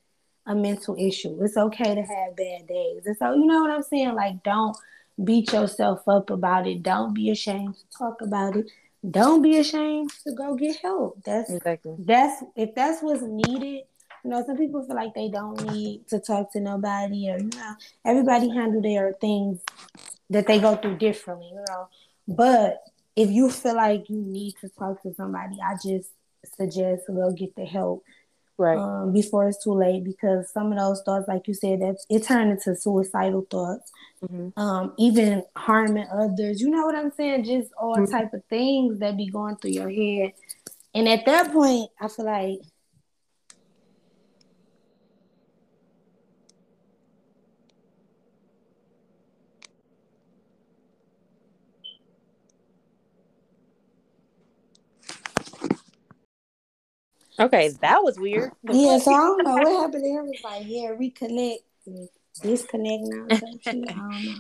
a 0.46 0.54
mental 0.54 0.96
issue. 0.98 1.42
It's 1.42 1.56
okay 1.56 1.94
to 1.94 2.02
have 2.02 2.36
bad 2.36 2.66
days. 2.68 3.02
And 3.04 3.16
so, 3.16 3.34
you 3.34 3.46
know 3.46 3.62
what 3.62 3.70
I'm 3.70 3.82
saying? 3.82 4.14
Like, 4.14 4.42
don't 4.44 4.76
beat 5.22 5.52
yourself 5.52 6.06
up 6.08 6.30
about 6.30 6.66
it. 6.66 6.82
Don't 6.82 7.14
be 7.14 7.30
ashamed 7.30 7.74
to 7.74 7.98
talk 7.98 8.20
about 8.20 8.56
it. 8.56 8.66
Don't 9.08 9.42
be 9.42 9.58
ashamed 9.58 10.10
to 10.24 10.32
go 10.32 10.54
get 10.54 10.76
help. 10.76 11.22
That's 11.24 11.50
exactly 11.50 11.94
that's 11.98 12.42
if 12.56 12.74
that's 12.74 13.02
what's 13.02 13.22
needed. 13.22 13.84
You 14.26 14.32
know, 14.32 14.44
some 14.44 14.56
people 14.56 14.84
feel 14.84 14.96
like 14.96 15.14
they 15.14 15.28
don't 15.28 15.72
need 15.72 16.08
to 16.08 16.18
talk 16.18 16.52
to 16.54 16.60
nobody, 16.60 17.30
or 17.30 17.38
you 17.38 17.50
know, 17.54 17.74
everybody 18.04 18.48
handle 18.48 18.82
their 18.82 19.12
things 19.20 19.60
that 20.30 20.48
they 20.48 20.58
go 20.58 20.74
through 20.74 20.96
differently. 20.96 21.48
You 21.52 21.64
know, 21.68 21.88
but 22.26 22.82
if 23.14 23.30
you 23.30 23.48
feel 23.52 23.76
like 23.76 24.10
you 24.10 24.16
need 24.16 24.54
to 24.62 24.68
talk 24.68 25.00
to 25.04 25.14
somebody, 25.14 25.58
I 25.64 25.74
just 25.74 26.10
suggest 26.56 27.04
go 27.06 27.30
get 27.30 27.54
the 27.54 27.66
help 27.66 28.02
right 28.58 28.78
um, 28.78 29.12
before 29.12 29.46
it's 29.46 29.62
too 29.62 29.74
late 29.74 30.02
because 30.02 30.50
some 30.50 30.72
of 30.72 30.78
those 30.78 31.02
thoughts 31.02 31.28
like 31.28 31.46
you 31.46 31.54
said 31.54 31.80
that 31.80 31.96
it 32.08 32.24
turned 32.24 32.50
into 32.50 32.74
suicidal 32.74 33.46
thoughts 33.50 33.92
mm-hmm. 34.22 34.58
um, 34.58 34.94
even 34.96 35.42
harming 35.56 36.06
others 36.10 36.60
you 36.60 36.70
know 36.70 36.86
what 36.86 36.94
i'm 36.94 37.10
saying 37.10 37.44
just 37.44 37.70
all 37.74 37.96
mm-hmm. 37.96 38.10
type 38.10 38.32
of 38.32 38.42
things 38.44 38.98
that 38.98 39.16
be 39.16 39.28
going 39.28 39.56
through 39.56 39.72
your 39.72 39.90
head 39.90 40.32
and 40.94 41.06
at 41.08 41.26
that 41.26 41.52
point 41.52 41.90
i 42.00 42.08
feel 42.08 42.24
like 42.24 42.60
Okay, 57.38 57.68
that 57.80 58.02
was 58.02 58.18
weird. 58.18 58.52
Yeah, 58.62 58.98
so 58.98 59.12
I 59.12 59.18
don't 59.18 59.44
know 59.44 59.56
what 59.56 59.82
happened 59.82 60.04
there. 60.04 60.22
Was 60.22 60.40
like, 60.42 60.62
yeah, 60.66 60.90
reconnect, 60.90 61.58
disconnect 62.40 63.02
now. 63.04 63.26
Don't 63.64 63.84
know. 63.86 64.34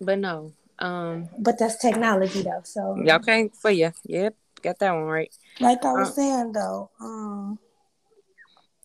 But 0.00 0.18
no, 0.18 0.52
um, 0.78 1.28
but 1.38 1.58
that's 1.58 1.76
technology 1.76 2.42
though. 2.42 2.60
So 2.64 3.00
Yeah, 3.02 3.16
okay 3.16 3.50
for 3.54 3.70
you. 3.70 3.92
Yep, 4.06 4.34
got 4.62 4.78
that 4.80 4.92
one 4.92 5.04
right. 5.04 5.34
Like 5.60 5.84
I 5.84 5.92
was 5.92 6.08
um, 6.08 6.14
saying 6.14 6.52
though, 6.52 6.90
um, 7.00 7.58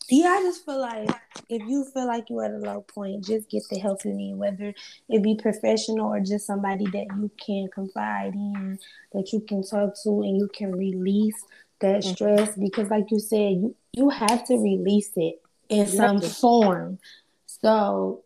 yeah, 0.10 0.30
I 0.30 0.42
just 0.42 0.66
feel 0.66 0.80
like 0.80 1.10
if 1.50 1.62
you 1.68 1.86
feel 1.94 2.08
like 2.08 2.30
you're 2.30 2.44
at 2.44 2.52
a 2.52 2.58
low 2.58 2.82
point, 2.82 3.26
just 3.26 3.50
get 3.50 3.64
the 3.70 3.80
help 3.80 4.06
you 4.06 4.14
need, 4.14 4.36
whether 4.36 4.74
it 5.10 5.24
be 5.24 5.36
professional 5.36 6.08
or 6.08 6.20
just 6.20 6.48
somebody 6.48 6.86
that 6.86 7.08
you 7.18 7.30
can 7.44 7.68
confide 7.74 8.34
in, 8.34 8.80
that 9.14 9.32
you 9.32 9.42
can 9.42 9.64
talk 9.64 9.94
to, 10.04 10.22
and 10.22 10.38
you 10.38 10.50
can 10.54 10.72
release 10.72 11.44
that 11.82 12.02
mm-hmm. 12.02 12.14
stress 12.14 12.56
because 12.58 12.90
like 12.90 13.10
you 13.12 13.20
said 13.20 13.52
you, 13.52 13.76
you 13.94 14.10
have 14.10 14.46
to 14.46 14.56
release 14.56 15.12
it 15.16 15.42
in 15.70 15.88
some 15.88 16.22
form 16.22 17.00
so 17.46 18.24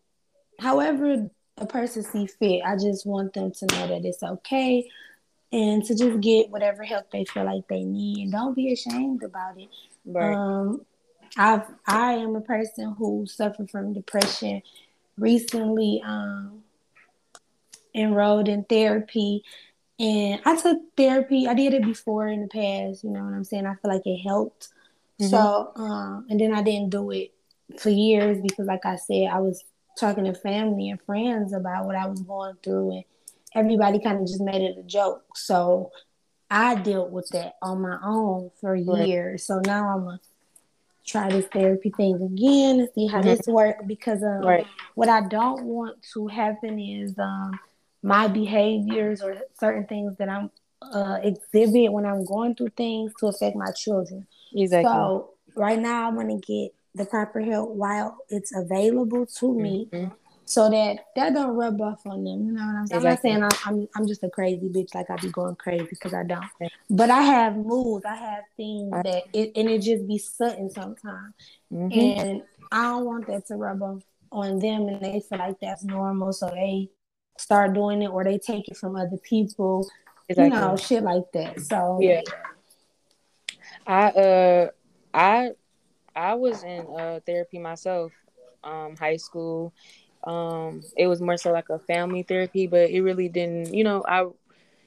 however 0.59 1.29
a 1.57 1.65
person 1.65 2.03
see 2.03 2.27
fit 2.27 2.61
i 2.65 2.75
just 2.75 3.05
want 3.05 3.33
them 3.33 3.51
to 3.51 3.65
know 3.67 3.87
that 3.87 4.05
it's 4.05 4.23
okay 4.23 4.87
and 5.51 5.83
to 5.85 5.95
just 5.95 6.19
get 6.21 6.49
whatever 6.49 6.83
help 6.83 7.09
they 7.11 7.25
feel 7.25 7.45
like 7.45 7.67
they 7.67 7.83
need 7.83 8.23
and 8.23 8.31
don't 8.31 8.55
be 8.55 8.71
ashamed 8.73 9.23
about 9.23 9.59
it 9.59 9.69
right. 10.05 10.33
um 10.33 10.85
i've 11.37 11.65
i 11.87 12.13
am 12.13 12.35
a 12.35 12.41
person 12.41 12.95
who 12.97 13.25
suffered 13.27 13.69
from 13.69 13.93
depression 13.93 14.61
recently 15.17 16.01
um 16.05 16.63
enrolled 17.93 18.47
in 18.47 18.63
therapy 18.63 19.43
and 19.99 20.41
I 20.45 20.55
took 20.55 20.79
therapy. 20.97 21.47
I 21.47 21.53
did 21.53 21.73
it 21.73 21.83
before 21.83 22.27
in 22.27 22.41
the 22.41 22.47
past, 22.47 23.03
you 23.03 23.09
know 23.09 23.23
what 23.23 23.33
I'm 23.33 23.43
saying? 23.43 23.65
I 23.65 23.75
feel 23.75 23.91
like 23.91 24.05
it 24.05 24.17
helped. 24.17 24.69
Mm-hmm. 25.21 25.29
So, 25.29 25.71
um, 25.75 26.25
and 26.29 26.39
then 26.39 26.53
I 26.53 26.61
didn't 26.61 26.89
do 26.89 27.11
it 27.11 27.33
for 27.77 27.89
years 27.89 28.39
because, 28.41 28.67
like 28.67 28.85
I 28.85 28.95
said, 28.95 29.27
I 29.27 29.39
was 29.39 29.63
talking 29.97 30.25
to 30.25 30.33
family 30.33 30.89
and 30.89 31.01
friends 31.01 31.53
about 31.53 31.85
what 31.85 31.95
I 31.95 32.07
was 32.07 32.21
going 32.21 32.55
through, 32.63 32.91
and 32.91 33.03
everybody 33.53 33.99
kind 33.99 34.19
of 34.19 34.27
just 34.27 34.41
made 34.41 34.61
it 34.61 34.77
a 34.77 34.83
joke. 34.83 35.37
So, 35.37 35.91
I 36.53 36.75
dealt 36.75 37.09
with 37.09 37.29
that 37.29 37.55
on 37.63 37.81
my 37.81 37.97
own 38.03 38.51
for 38.61 38.75
years. 38.75 39.43
So 39.43 39.59
now 39.65 39.89
I'm 39.89 40.03
gonna 40.05 40.19
try 41.03 41.27
this 41.27 41.47
therapy 41.47 41.89
thing 41.89 42.21
again 42.21 42.79
and 42.79 42.89
see 42.93 43.07
how 43.07 43.19
mm-hmm. 43.21 43.29
this 43.29 43.47
works 43.47 43.83
because 43.87 44.21
um, 44.21 44.45
right. 44.45 44.67
what 44.93 45.09
I 45.09 45.21
don't 45.27 45.63
want 45.65 45.97
to 46.13 46.27
happen 46.27 46.79
is 46.79 47.17
um, 47.17 47.59
my 48.03 48.27
behaviors 48.27 49.21
or 49.21 49.37
certain 49.57 49.87
things 49.87 50.17
that 50.17 50.29
I'm 50.29 50.51
uh, 50.91 51.19
exhibit 51.23 51.91
when 51.91 52.05
I'm 52.05 52.25
going 52.25 52.55
through 52.55 52.71
things 52.75 53.13
to 53.19 53.27
affect 53.27 53.55
my 53.55 53.71
children. 53.71 54.27
Exactly. 54.53 54.91
So 54.91 55.31
right 55.55 55.79
now, 55.79 56.07
I'm 56.07 56.15
gonna 56.15 56.37
get 56.39 56.71
the 56.93 57.05
proper 57.05 57.39
help 57.39 57.69
while 57.71 58.17
it's 58.29 58.55
available 58.55 59.25
to 59.25 59.53
me, 59.53 59.87
mm-hmm. 59.91 60.13
so 60.45 60.69
that 60.69 60.97
that 61.15 61.33
don't 61.33 61.55
rub 61.55 61.79
off 61.81 62.05
on 62.05 62.23
them. 62.23 62.45
You 62.45 62.51
know 62.51 62.65
what 62.65 62.75
I'm 62.75 62.87
saying? 62.87 63.05
Exactly. 63.05 63.31
I'm 63.31 63.39
not 63.39 63.51
saying 63.53 63.65
I'm, 63.65 63.81
I'm, 63.81 63.87
I'm 63.95 64.07
just 64.07 64.23
a 64.23 64.29
crazy 64.29 64.67
bitch 64.67 64.93
like 64.93 65.09
I 65.09 65.15
be 65.15 65.29
going 65.29 65.55
crazy 65.55 65.87
because 65.89 66.13
I 66.13 66.23
don't. 66.23 66.45
But 66.89 67.09
I 67.09 67.21
have 67.21 67.55
moods. 67.55 68.05
I 68.05 68.15
have 68.15 68.43
things 68.57 68.91
that 68.91 69.23
it 69.33 69.53
and 69.55 69.69
it 69.69 69.79
just 69.79 70.05
be 70.07 70.17
sudden 70.17 70.69
sometimes, 70.69 71.33
mm-hmm. 71.71 72.19
and 72.19 72.41
I 72.71 72.83
don't 72.83 73.05
want 73.05 73.27
that 73.27 73.47
to 73.47 73.55
rub 73.55 73.81
off 73.81 74.03
on 74.31 74.59
them, 74.59 74.87
and 74.89 75.01
they 75.01 75.21
feel 75.21 75.39
like 75.39 75.59
that's 75.61 75.83
normal, 75.83 76.33
so 76.33 76.49
they 76.49 76.89
start 77.37 77.73
doing 77.73 78.01
it 78.01 78.07
or 78.07 78.23
they 78.23 78.37
take 78.37 78.67
it 78.67 78.77
from 78.77 78.95
other 78.95 79.17
people. 79.17 79.87
Exactly. 80.29 80.55
You 80.55 80.61
know, 80.61 80.77
shit 80.77 81.03
like 81.03 81.31
that. 81.33 81.61
So 81.61 81.99
yeah. 82.01 82.21
I 83.85 84.07
uh 84.09 84.67
I 85.13 85.51
I 86.15 86.35
was 86.35 86.63
in 86.63 86.85
uh 86.87 87.19
therapy 87.25 87.59
myself, 87.59 88.11
um, 88.63 88.95
high 88.95 89.17
school. 89.17 89.73
Um, 90.23 90.83
it 90.95 91.07
was 91.07 91.21
more 91.21 91.35
so 91.35 91.51
like 91.51 91.69
a 91.69 91.79
family 91.79 92.23
therapy, 92.23 92.65
but 92.65 92.89
it 92.89 93.01
really 93.01 93.27
didn't, 93.27 93.73
you 93.73 93.83
know, 93.83 94.03
I 94.07 94.27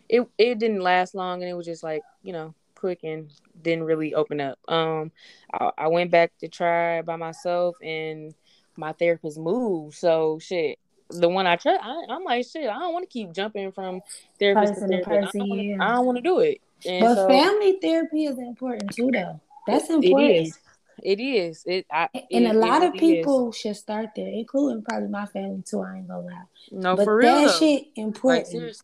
it 0.09 0.26
it 0.38 0.59
didn't 0.59 0.81
last 0.81 1.15
long 1.15 1.43
and 1.43 1.50
it 1.50 1.55
was 1.55 1.67
just 1.67 1.83
like, 1.83 2.03
you 2.23 2.33
know, 2.33 2.55
quick 2.75 3.00
and 3.03 3.31
didn't 3.61 3.85
really 3.85 4.15
open 4.15 4.41
up. 4.41 4.59
Um 4.69 5.12
I, 5.53 5.71
I 5.76 5.87
went 5.88 6.11
back 6.11 6.33
to 6.38 6.49
try 6.49 7.03
by 7.03 7.17
myself 7.17 7.76
and 7.83 8.35
my 8.76 8.93
therapist 8.93 9.38
moved. 9.38 9.97
So 9.97 10.38
shit, 10.38 10.79
the 11.11 11.29
one 11.29 11.47
I 11.47 11.57
trust, 11.57 11.81
I, 11.83 12.15
am 12.15 12.25
like, 12.25 12.47
shit, 12.47 12.69
I 12.69 12.79
don't 12.79 12.93
want 12.93 13.09
to 13.09 13.13
keep 13.13 13.33
jumping 13.33 13.73
from 13.73 14.01
therapist 14.39 14.75
person 14.75 14.91
to 14.91 15.05
therapist. 15.05 15.35
Person, 15.35 15.81
I 15.81 15.95
don't 15.95 16.07
want 16.07 16.17
to 16.19 16.23
do 16.23 16.41
it. 16.41 16.61
And 16.85 17.01
but 17.01 17.15
so, 17.15 17.29
family 17.29 17.79
therapy 17.81 18.25
is 18.25 18.39
important 18.39 18.95
too, 18.95 19.11
though. 19.13 19.41
That's 19.67 19.89
important. 19.91 20.31
It 20.31 20.43
is. 20.43 20.59
It 21.03 21.21
is. 21.21 21.65
It. 21.67 21.87
I, 21.91 22.09
and 22.31 22.47
it, 22.47 22.55
a 22.55 22.59
lot 22.59 22.83
of 22.83 22.95
people 22.95 23.53
should 23.53 23.77
start 23.77 24.11
there, 24.17 24.29
including 24.29 24.83
probably 24.83 25.09
my 25.09 25.27
family 25.27 25.63
too. 25.65 25.81
I 25.81 25.97
ain't 25.97 26.09
gonna 26.09 26.27
lie. 26.27 26.43
No, 26.71 26.97
but 26.97 27.05
for 27.05 27.17
real. 27.17 27.35
That 27.35 27.47
though. 27.47 27.59
shit 27.59 27.87
important. 27.97 28.63
Like, 28.63 28.75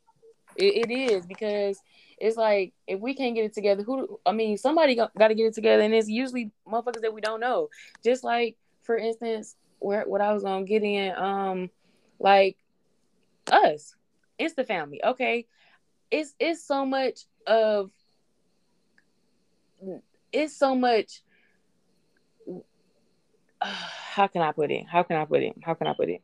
it, 0.57 0.91
it 0.91 0.91
is 0.91 1.27
because 1.27 1.81
it's 2.19 2.37
like 2.37 2.73
if 2.87 3.01
we 3.01 3.15
can't 3.15 3.35
get 3.35 3.45
it 3.45 3.55
together, 3.55 3.83
who? 3.83 4.21
I 4.27 4.33
mean, 4.33 4.59
somebody 4.59 4.95
got, 4.95 5.15
got 5.15 5.29
to 5.29 5.35
get 5.35 5.47
it 5.47 5.55
together, 5.55 5.83
and 5.83 5.95
it's 5.95 6.09
usually 6.09 6.51
motherfuckers 6.69 7.01
that 7.01 7.15
we 7.15 7.21
don't 7.21 7.41
know. 7.41 7.69
Just 8.05 8.25
like, 8.25 8.57
for 8.83 8.97
instance, 8.97 9.57
where 9.79 10.05
what 10.07 10.21
I 10.21 10.33
was 10.33 10.43
gonna 10.43 10.65
get 10.65 10.83
in, 10.83 11.15
um, 11.17 11.71
like 12.23 12.57
us. 13.51 13.95
It's 14.39 14.55
the 14.55 14.65
family 14.65 15.01
okay? 15.05 15.47
It's 16.11 16.35
it's 16.39 16.65
so 16.65 16.87
much 16.87 17.21
of 17.47 17.91
it's 20.33 20.57
so 20.57 20.75
much 20.75 21.23
uh, 23.61 23.67
how 24.15 24.27
can 24.27 24.43
i 24.43 24.53
put 24.53 24.71
it? 24.71 24.87
How 24.89 25.03
can 25.03 25.17
i 25.17 25.25
put 25.25 25.43
it? 25.43 25.55
How 25.63 25.75
can 25.75 25.87
i 25.87 25.93
put 25.93 26.09
it? 26.09 26.23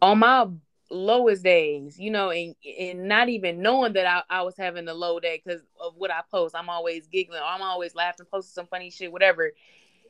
On 0.00 0.18
my 0.18 0.46
lowest 0.92 1.44
days 1.44 2.00
you 2.00 2.10
know 2.10 2.30
and, 2.30 2.56
and 2.80 3.06
not 3.06 3.28
even 3.28 3.62
knowing 3.62 3.92
that 3.92 4.06
I, 4.06 4.38
I 4.38 4.42
was 4.42 4.56
having 4.56 4.88
a 4.88 4.94
low 4.94 5.20
day 5.20 5.40
because 5.44 5.62
of 5.80 5.94
what 5.96 6.10
i 6.10 6.20
post. 6.30 6.54
I'm 6.54 6.68
always 6.68 7.06
giggling. 7.06 7.40
I'm 7.44 7.62
always 7.62 7.94
laughing 7.94 8.26
posting 8.30 8.52
some 8.52 8.66
funny 8.66 8.90
shit 8.90 9.12
whatever. 9.12 9.52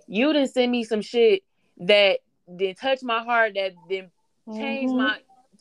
You 0.07 0.33
didn't 0.33 0.52
send 0.52 0.73
me 0.73 0.85
some 0.85 1.02
shit 1.02 1.43
that 1.79 2.21
didn't 2.57 2.79
touch 2.79 3.02
my 3.02 3.23
heart 3.23 3.52
that 3.55 3.75
didn't 3.88 4.11
change 4.54 4.90
mm-hmm. 4.90 5.02
my 5.02 5.19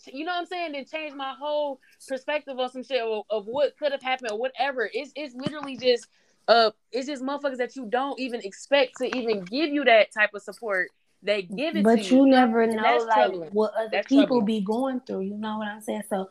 you 0.08 0.26
know 0.26 0.32
what 0.32 0.40
I'm 0.40 0.46
saying? 0.46 0.72
Then 0.74 0.86
change 0.86 1.14
my 1.14 1.34
whole 1.38 1.80
perspective 2.08 2.58
on 2.58 2.72
some 2.72 2.84
shit 2.84 3.02
of, 3.02 3.24
of 3.30 3.46
what 3.48 3.78
could 3.78 3.92
have 3.92 4.02
happened 4.02 4.32
or 4.32 4.40
whatever. 4.40 4.90
It's 4.94 5.12
it's 5.16 5.36
literally 5.36 5.78
just 5.78 6.08
uh 6.48 6.72
it's 6.92 7.08
just 7.08 7.24
motherfuckers 7.24 7.58
that 7.58 7.76
you 7.76 7.86
don't 7.86 8.20
even 8.20 8.42
expect 8.42 8.98
to 8.98 9.18
even 9.18 9.44
give 9.44 9.70
you 9.70 9.84
that 9.86 10.12
type 10.12 10.34
of 10.34 10.42
support. 10.42 10.90
They 11.22 11.42
give 11.42 11.76
it 11.76 11.84
but 11.84 12.10
you, 12.10 12.18
you 12.18 12.28
never 12.28 12.66
know 12.66 12.98
like 12.98 13.14
troubling. 13.14 13.50
what 13.52 13.74
other 13.74 13.90
that's 13.92 14.08
people 14.08 14.28
troubling. 14.28 14.46
be 14.46 14.62
going 14.62 15.02
through. 15.02 15.22
You 15.22 15.38
know 15.38 15.58
what 15.58 15.68
I'm 15.68 15.82
saying? 15.82 16.04
So 16.10 16.30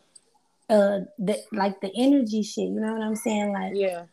uh 0.70 1.00
the 1.18 1.38
like 1.52 1.80
the 1.80 1.92
energy 1.94 2.42
shit, 2.42 2.68
you 2.68 2.80
know 2.80 2.94
what 2.94 3.02
I'm 3.02 3.16
saying? 3.16 3.52
Like 3.52 3.72
yeah. 3.74 4.04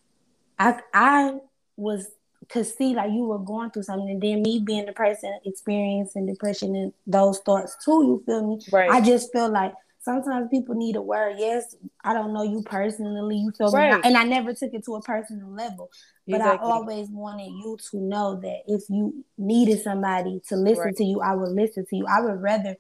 I 0.60 0.82
I 0.94 1.38
was 1.78 2.08
to 2.50 2.64
see 2.64 2.94
like 2.94 3.12
you 3.12 3.24
were 3.24 3.40
going 3.40 3.70
through 3.72 3.84
something 3.84 4.10
and 4.10 4.22
then 4.22 4.42
me 4.42 4.62
being 4.64 4.86
the 4.86 4.94
person 4.94 5.38
experiencing 5.46 6.26
depression 6.26 6.76
and 6.76 6.94
those 7.08 7.40
thoughts 7.40 7.76
too 7.84 8.04
you 8.04 8.24
feel 8.26 8.48
me 8.48 8.60
right 8.72 8.90
i 8.90 9.02
just 9.02 9.32
feel 9.32 9.50
like 9.50 9.74
sometimes 10.06 10.48
people 10.50 10.76
need 10.76 10.96
a 10.96 11.02
word. 11.02 11.36
Yes, 11.38 11.76
I 12.04 12.14
don't 12.14 12.32
know 12.32 12.44
you 12.44 12.62
personally. 12.62 13.38
You 13.38 13.52
feel 13.58 13.72
right. 13.72 13.96
me? 13.96 14.02
And 14.04 14.16
I 14.16 14.24
never 14.24 14.54
took 14.54 14.74
it 14.74 14.86
to 14.86 14.96
a 14.96 15.02
personal 15.02 15.50
level. 15.50 15.90
But 16.28 16.38
exactly. 16.38 16.70
I 16.70 16.72
always 16.72 17.10
wanted 17.10 17.48
you 17.50 17.78
to 17.92 17.98
know 17.98 18.40
that 18.42 18.62
if 18.68 18.84
you 18.88 19.26
needed 19.38 19.82
somebody 19.82 20.42
to 20.48 20.56
listen 20.56 20.86
right. 20.86 20.96
to 20.96 21.04
you, 21.04 21.22
I 21.22 21.34
would 21.34 21.50
listen 21.52 21.86
to 21.88 21.96
you. 21.96 22.06
I 22.06 22.22
would 22.22 22.42
rather 22.42 22.78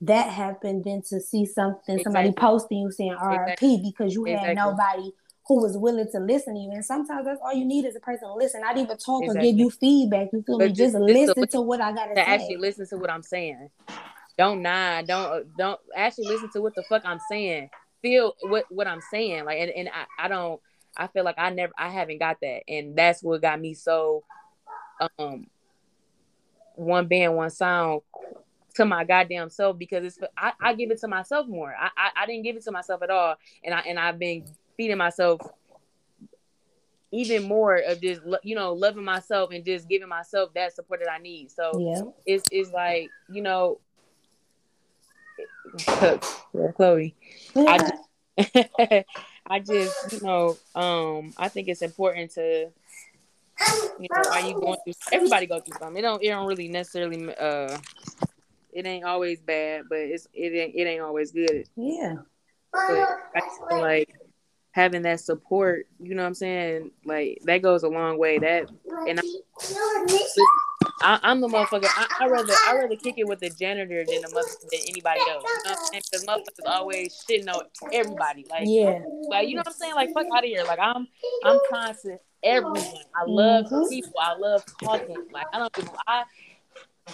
that 0.00 0.30
happen 0.30 0.82
than 0.84 1.00
to 1.02 1.20
see 1.20 1.46
something 1.46 1.94
exactly. 1.94 2.02
somebody 2.02 2.32
posting 2.32 2.78
you 2.78 2.90
saying 2.90 3.16
RP 3.18 3.42
exactly. 3.42 3.82
because 3.82 4.12
you 4.12 4.24
had 4.24 4.56
nobody 4.56 5.12
who 5.46 5.60
was 5.60 5.76
willing 5.76 6.08
to 6.10 6.18
listen 6.18 6.54
to 6.54 6.60
you. 6.60 6.70
And 6.72 6.84
sometimes 6.84 7.26
that's 7.26 7.40
all 7.42 7.52
you 7.52 7.64
need 7.64 7.84
is 7.84 7.94
a 7.96 8.00
person 8.00 8.28
to 8.28 8.34
listen, 8.34 8.62
not 8.62 8.76
even 8.76 8.96
talk 8.96 9.22
or 9.22 9.34
give 9.34 9.56
you 9.56 9.70
feedback. 9.70 10.28
You 10.32 10.42
feel 10.42 10.58
but 10.58 10.68
me? 10.68 10.72
Just, 10.72 10.94
just 10.94 10.98
listen 10.98 11.34
to, 11.34 11.46
to 11.46 11.60
what 11.60 11.80
I 11.80 11.92
gotta 11.92 12.14
to 12.14 12.16
say. 12.16 12.22
Actually 12.22 12.56
listen 12.56 12.88
to 12.88 12.96
what 12.96 13.10
I'm 13.10 13.22
saying. 13.22 13.68
Don't 14.38 14.62
nod. 14.62 15.06
Don't 15.06 15.56
don't 15.56 15.80
actually 15.94 16.28
listen 16.28 16.50
to 16.52 16.62
what 16.62 16.74
the 16.74 16.82
fuck 16.88 17.02
I'm 17.04 17.20
saying. 17.28 17.70
Feel 18.00 18.34
what 18.42 18.64
what 18.70 18.86
I'm 18.86 19.00
saying. 19.10 19.44
Like 19.44 19.58
and, 19.60 19.70
and 19.70 19.88
I, 19.88 20.24
I 20.24 20.28
don't 20.28 20.60
I 20.96 21.08
feel 21.08 21.24
like 21.24 21.36
I 21.38 21.50
never 21.50 21.72
I 21.76 21.90
haven't 21.90 22.18
got 22.18 22.38
that. 22.40 22.62
And 22.66 22.96
that's 22.96 23.22
what 23.22 23.42
got 23.42 23.60
me 23.60 23.74
so 23.74 24.24
um 25.18 25.46
one 26.76 27.06
band, 27.06 27.36
one 27.36 27.50
sound 27.50 28.00
to 28.74 28.84
my 28.84 29.04
goddamn 29.04 29.50
self 29.50 29.78
because 29.78 30.04
it's 30.04 30.18
I, 30.36 30.52
I 30.60 30.74
give 30.74 30.90
it 30.90 31.00
to 31.00 31.08
myself 31.08 31.46
more. 31.46 31.74
I, 31.78 31.90
I, 31.96 32.22
I 32.22 32.26
didn't 32.26 32.42
give 32.42 32.56
it 32.56 32.64
to 32.64 32.72
myself 32.72 33.02
at 33.02 33.10
all, 33.10 33.36
and 33.62 33.74
I 33.74 33.80
and 33.80 33.98
I've 33.98 34.18
been 34.18 34.44
feeding 34.76 34.98
myself 34.98 35.40
even 37.14 37.44
more 37.44 37.76
of 37.76 38.00
just 38.00 38.20
you 38.42 38.56
know 38.56 38.72
loving 38.72 39.04
myself 39.04 39.50
and 39.52 39.64
just 39.64 39.88
giving 39.88 40.08
myself 40.08 40.52
that 40.54 40.74
support 40.74 41.00
that 41.00 41.10
I 41.10 41.18
need. 41.18 41.50
So 41.50 41.78
yeah. 41.78 42.02
it's 42.26 42.44
it's 42.50 42.72
like 42.72 43.08
you 43.30 43.42
know, 43.42 43.78
Chloe, 46.76 47.14
I 47.56 47.78
just, 47.78 48.68
I 49.46 49.60
just 49.60 50.12
you 50.12 50.20
know 50.22 50.56
um 50.74 51.32
I 51.38 51.48
think 51.48 51.68
it's 51.68 51.82
important 51.82 52.32
to 52.32 52.70
you 54.00 54.08
know 54.10 54.30
are 54.32 54.40
you 54.40 54.54
going 54.54 54.76
through 54.84 54.94
everybody 55.12 55.46
go 55.46 55.60
through 55.60 55.78
something. 55.78 55.98
It 55.98 56.02
don't 56.02 56.22
it 56.22 56.28
don't 56.28 56.48
really 56.48 56.68
necessarily 56.68 57.32
uh 57.36 57.78
it 58.72 58.86
ain't 58.86 59.04
always 59.04 59.40
bad, 59.40 59.84
but 59.88 59.98
it's 59.98 60.26
it 60.34 60.52
ain't 60.52 60.74
it 60.74 60.82
ain't 60.82 61.02
always 61.02 61.30
good. 61.30 61.68
Yeah. 61.76 62.16
But 62.72 63.20
I 63.36 63.40
feel 63.68 63.80
like 63.80 64.12
having 64.74 65.02
that 65.02 65.20
support, 65.20 65.86
you 66.00 66.16
know 66.16 66.22
what 66.22 66.28
I'm 66.28 66.34
saying? 66.34 66.90
Like 67.04 67.38
that 67.44 67.62
goes 67.62 67.84
a 67.84 67.88
long 67.88 68.18
way. 68.18 68.40
That 68.40 68.68
and 69.08 69.20
I, 71.00 71.20
am 71.22 71.40
the 71.40 71.46
motherfucker. 71.46 71.86
I, 71.86 72.06
I 72.22 72.26
rather 72.26 72.52
I 72.66 72.74
rather 72.74 72.96
kick 72.96 73.14
it 73.16 73.28
with 73.28 73.38
the 73.38 73.50
janitor 73.50 74.04
than 74.04 74.20
the 74.20 74.30
mother 74.34 74.48
than 74.72 74.80
anybody 74.88 75.20
else. 75.30 75.44
You 75.44 75.54
know 75.54 75.70
what 75.70 75.78
I'm 75.78 75.84
saying? 75.86 76.02
Because 76.10 76.26
motherfuckers 76.26 76.66
always 76.66 77.24
shitting 77.24 77.48
on 77.54 77.62
everybody. 77.92 78.46
Like 78.50 78.64
yeah, 78.66 78.98
like 79.28 79.48
you 79.48 79.54
know 79.54 79.60
what 79.60 79.68
I'm 79.68 79.74
saying? 79.74 79.94
Like 79.94 80.12
fuck 80.12 80.26
out 80.34 80.42
of 80.42 80.50
here. 80.50 80.64
Like 80.64 80.80
I'm 80.80 81.06
I'm 81.44 81.60
constant 81.70 82.20
everyone. 82.42 82.82
I 83.14 83.24
love 83.28 83.66
mm-hmm. 83.66 83.88
people. 83.88 84.14
I 84.20 84.36
love 84.36 84.64
talking. 84.82 85.24
Like 85.32 85.46
I 85.52 85.58
don't 85.60 85.72
give 85.72 85.88
I 86.08 86.24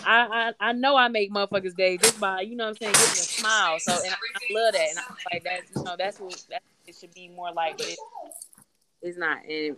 I, 0.06 0.52
I 0.60 0.68
I 0.68 0.72
know 0.72 0.96
I 0.96 1.08
make 1.08 1.30
motherfuckers 1.30 1.76
day 1.76 1.98
just 1.98 2.18
by 2.18 2.40
you 2.40 2.56
know 2.56 2.64
what 2.64 2.70
I'm 2.70 2.76
saying 2.76 2.92
giving 2.94 3.04
a 3.04 3.16
smile. 3.16 3.78
So 3.80 3.92
and 3.92 4.14
I, 4.14 4.16
I 4.16 4.54
love 4.54 4.72
that, 4.72 4.88
and 4.88 4.98
I 4.98 5.34
like 5.34 5.44
that. 5.44 5.60
You 5.76 5.82
know 5.82 5.96
that's 5.98 6.18
what 6.18 6.42
that 6.48 6.62
it 6.90 6.96
should 6.96 7.14
be 7.14 7.28
more 7.28 7.52
like, 7.52 7.78
but 7.78 7.86
it, 7.86 7.98
it's 9.00 9.16
not. 9.16 9.38
And 9.48 9.76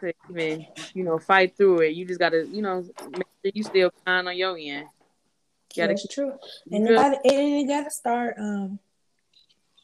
to 0.00 0.12
even 0.30 0.66
you 0.94 1.04
know 1.04 1.18
fight 1.18 1.56
through 1.56 1.80
it, 1.80 1.94
you 1.94 2.06
just 2.06 2.18
gotta 2.18 2.46
you 2.46 2.62
know 2.62 2.82
make 3.10 3.26
sure 3.42 3.52
you 3.54 3.62
still 3.62 3.90
kind 4.06 4.26
on 4.26 4.36
your 4.36 4.56
end. 4.56 4.86
You 5.76 5.82
gotta, 5.82 5.88
That's 5.88 6.08
true, 6.08 6.32
and 6.70 6.88
you 6.88 6.94
gotta 6.94 7.18
and 7.24 7.60
you 7.60 7.68
gotta 7.68 7.90
start 7.90 8.36
um 8.38 8.78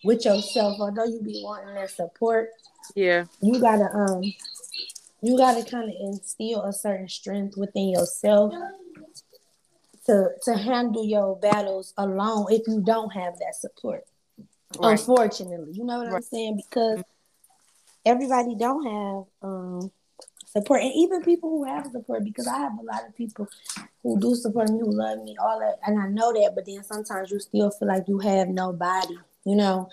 with 0.02 0.24
yourself. 0.24 0.78
Although 0.80 1.04
you 1.04 1.20
be 1.22 1.42
wanting 1.44 1.74
that 1.74 1.90
support, 1.90 2.48
yeah, 2.94 3.26
you 3.42 3.60
gotta 3.60 3.84
um 3.94 4.22
you 5.20 5.36
gotta 5.36 5.62
kind 5.62 5.90
of 5.90 5.94
instill 6.00 6.62
a 6.62 6.72
certain 6.72 7.08
strength 7.08 7.56
within 7.58 7.90
yourself 7.90 8.54
to 10.06 10.28
to 10.42 10.56
handle 10.56 11.04
your 11.04 11.36
battles 11.38 11.92
alone 11.98 12.46
if 12.50 12.62
you 12.66 12.80
don't 12.80 13.10
have 13.10 13.34
that 13.40 13.54
support. 13.54 14.04
Right. 14.76 14.92
Unfortunately, 14.92 15.72
you 15.72 15.84
know 15.84 15.98
what 15.98 16.08
right. 16.08 16.16
I'm 16.16 16.22
saying? 16.22 16.56
Because 16.56 17.02
everybody 18.04 18.54
don't 18.54 18.84
have 18.84 19.24
um 19.42 19.90
support, 20.46 20.82
and 20.82 20.92
even 20.94 21.22
people 21.22 21.50
who 21.50 21.64
have 21.64 21.86
support. 21.90 22.24
Because 22.24 22.46
I 22.46 22.58
have 22.58 22.72
a 22.78 22.82
lot 22.82 23.06
of 23.06 23.16
people 23.16 23.48
who 24.02 24.20
do 24.20 24.34
support 24.34 24.68
me, 24.70 24.80
who 24.80 24.92
love 24.92 25.22
me, 25.22 25.36
all 25.40 25.58
that, 25.60 25.78
and 25.86 25.98
I 25.98 26.08
know 26.08 26.32
that. 26.32 26.52
But 26.54 26.66
then 26.66 26.84
sometimes 26.84 27.30
you 27.30 27.40
still 27.40 27.70
feel 27.70 27.88
like 27.88 28.08
you 28.08 28.18
have 28.18 28.48
nobody, 28.48 29.16
you 29.44 29.56
know. 29.56 29.88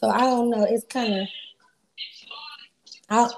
So 0.00 0.08
I 0.08 0.20
don't 0.20 0.50
know. 0.50 0.64
It's 0.64 0.84
kind 0.84 1.22
of 1.22 1.28
I, 3.10 3.28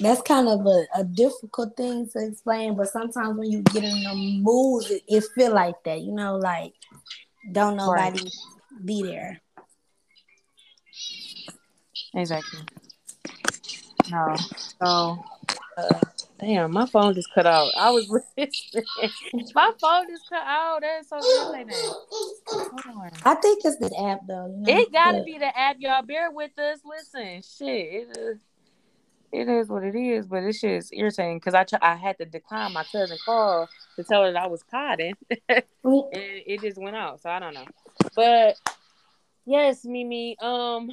that's 0.00 0.22
kind 0.22 0.48
of 0.48 0.66
a, 0.66 0.86
a, 0.96 1.04
difficult 1.04 1.76
thing 1.76 2.08
to 2.10 2.26
explain, 2.26 2.74
but 2.74 2.88
sometimes 2.88 3.38
when 3.38 3.48
you 3.48 3.62
get 3.62 3.84
in 3.84 4.02
the 4.02 4.40
mood, 4.42 4.90
it, 4.90 5.04
it 5.06 5.24
feel 5.36 5.54
like 5.54 5.76
that, 5.84 6.00
you 6.00 6.10
know, 6.10 6.36
like 6.36 6.72
don't 7.52 7.76
nobody 7.76 8.24
right. 8.24 8.84
be 8.84 9.04
there. 9.04 9.40
Exactly. 12.14 12.60
No. 14.10 14.36
So, 14.82 15.24
uh, 15.76 16.00
damn, 16.40 16.72
my 16.72 16.86
phone 16.86 17.14
just 17.14 17.32
cut 17.34 17.46
out. 17.46 17.70
I 17.78 17.90
was 17.90 18.08
listening. 18.36 18.84
my 19.54 19.72
phone 19.80 20.08
just 20.08 20.28
cut 20.28 20.42
out. 20.44 20.82
That's 20.82 21.08
so 21.08 21.20
good. 21.20 21.72
I 23.24 23.34
think 23.36 23.60
it's 23.64 23.76
the 23.78 23.94
app 24.00 24.20
though. 24.26 24.46
You 24.46 24.74
know? 24.74 24.80
It 24.80 24.92
gotta 24.92 25.18
but... 25.18 25.26
be 25.26 25.38
the 25.38 25.56
app, 25.56 25.76
y'all. 25.78 26.02
Bear 26.02 26.30
with 26.30 26.58
us. 26.58 26.80
Listen, 26.84 27.42
shit. 27.42 28.08
It 28.10 28.16
is 28.18 28.38
it 29.32 29.48
is 29.48 29.68
what 29.68 29.84
it 29.84 29.94
is, 29.94 30.26
but 30.26 30.40
this 30.40 30.58
shit 30.58 30.72
is 30.72 30.90
irritating 30.92 31.38
because 31.38 31.54
I 31.54 31.64
I 31.80 31.94
had 31.94 32.18
to 32.18 32.24
decline 32.24 32.72
my 32.72 32.84
cousin 32.84 33.16
call 33.24 33.68
to 33.96 34.04
tell 34.04 34.24
her 34.24 34.32
that 34.32 34.42
I 34.42 34.46
was 34.48 34.64
potting, 34.64 35.14
and 35.48 35.62
it 35.84 36.60
just 36.60 36.78
went 36.78 36.96
out. 36.96 37.22
So 37.22 37.30
I 37.30 37.38
don't 37.38 37.54
know, 37.54 37.66
but 38.16 38.56
yes, 39.46 39.84
Mimi. 39.84 40.36
Um, 40.40 40.90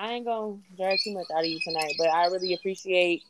I 0.00 0.14
ain't 0.14 0.24
gonna 0.24 0.56
drag 0.76 0.98
too 1.04 1.12
much 1.12 1.26
out 1.30 1.40
of 1.40 1.46
you 1.46 1.60
tonight, 1.62 1.92
but 1.98 2.08
I 2.08 2.26
really 2.26 2.54
appreciate 2.54 3.22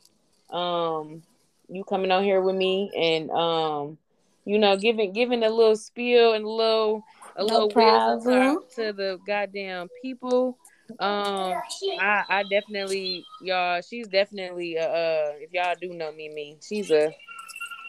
um 0.50 1.22
you 1.68 1.84
coming 1.84 2.10
on 2.10 2.24
here 2.24 2.40
with 2.40 2.56
me 2.56 2.90
and 2.96 3.30
um 3.30 3.98
you 4.44 4.58
know 4.58 4.76
giving 4.76 5.12
giving 5.12 5.42
a 5.44 5.50
little 5.50 5.76
spiel 5.76 6.32
and 6.32 6.44
a 6.44 6.48
little 6.48 7.04
a 7.36 7.44
no 7.44 7.66
little 7.66 8.14
wisdom 8.16 8.58
to 8.74 8.92
the 8.92 9.18
goddamn 9.26 9.88
people 10.00 10.56
um, 10.98 11.54
I, 12.00 12.24
I 12.28 12.44
definitely, 12.50 13.24
y'all. 13.42 13.80
She's 13.80 14.08
definitely, 14.08 14.78
uh, 14.78 14.82
uh, 14.82 15.32
if 15.36 15.52
y'all 15.52 15.74
do 15.80 15.94
know 15.94 16.10
me, 16.12 16.28
me, 16.28 16.56
she's 16.60 16.90
a, 16.90 17.14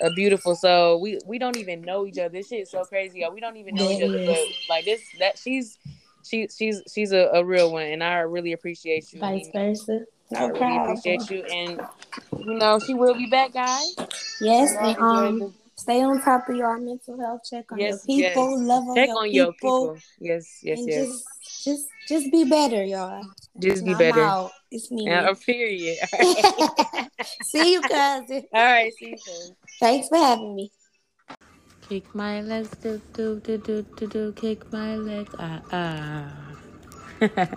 a 0.02 0.12
beautiful 0.12 0.56
soul. 0.56 1.02
We 1.02 1.20
we 1.26 1.39
don't 1.39 1.58
even 1.58 1.82
know 1.82 2.06
each 2.06 2.20
other. 2.20 2.30
This 2.30 2.50
shit 2.50 2.62
is 2.62 2.72
so 2.72 2.84
crazy, 2.84 3.20
y'all. 3.20 3.34
We 3.34 3.41
don't 3.41 3.58
even 3.58 3.76
know 3.76 3.89
each 3.89 4.04
other, 4.04 4.24
but 4.26 4.39
like 4.70 4.86
this, 4.86 5.02
that 5.20 5.38
she's, 5.38 5.78
she 6.32 6.48
she's 6.48 6.82
she's 6.91 7.12
a, 7.12 7.30
a 7.34 7.44
real 7.44 7.72
one, 7.72 7.88
and 7.88 8.04
I 8.04 8.20
really 8.20 8.54
appreciate 8.54 9.12
you. 9.13 9.20
Vice 9.20 9.50
versa. 9.54 10.06
No 10.32 10.39
I 10.39 10.48
really 10.48 10.78
appreciate 10.78 11.30
you, 11.30 11.44
and 11.44 11.82
you 12.39 12.54
know 12.54 12.80
she 12.80 12.94
will 12.94 13.13
be 13.13 13.30
back, 13.30 13.52
guys. 13.52 13.96
Yes, 14.39 14.74
and 14.80 14.98
um, 14.98 15.54
stay 15.76 16.02
on 16.02 16.22
top 16.22 16.48
of 16.48 16.56
your 16.56 16.80
mental 16.80 17.20
health. 17.20 17.41
Check 17.50 17.70
on 17.74 17.80
yes, 17.80 18.06
your 18.08 18.30
people. 18.30 18.58
Yes. 18.58 18.67
Love 18.67 18.84
on 18.88 18.96
check 18.96 19.08
your 19.10 19.17
on 19.17 19.24
people. 19.26 19.41
your 19.44 19.54
people. 19.54 19.98
Yes, 20.20 20.60
yes, 20.63 20.80
yes. 20.86 20.96
Just, 20.96 21.65
just 21.65 21.88
just 22.08 22.32
be 22.32 22.46
better, 22.46 22.82
y'all. 22.82 23.24
Just 23.60 23.84
be 23.84 23.94
better. 23.94 24.22
Out. 24.22 24.52
It's 24.72 24.89
me. 24.89 25.10
Uh, 25.10 25.34
period. 25.46 25.98
see 27.44 27.74
you, 27.74 27.82
cousin. 27.82 28.44
All 28.54 28.63
right, 28.63 28.94
see 28.94 29.10
you 29.10 29.17
soon. 29.17 29.56
Thanks 29.82 30.08
for 30.08 30.17
having 30.17 30.56
me. 30.56 30.72
Kick 31.91 32.15
my 32.15 32.39
legs, 32.39 32.69
do 32.82 33.01
do 33.12 33.41
do 33.41 33.58
do 33.58 33.86
do 33.97 34.08
do. 34.08 34.32
Kick 34.32 34.71
my 34.71 34.95
legs, 34.95 35.36
ah 35.38 35.60
ah. 35.73 36.32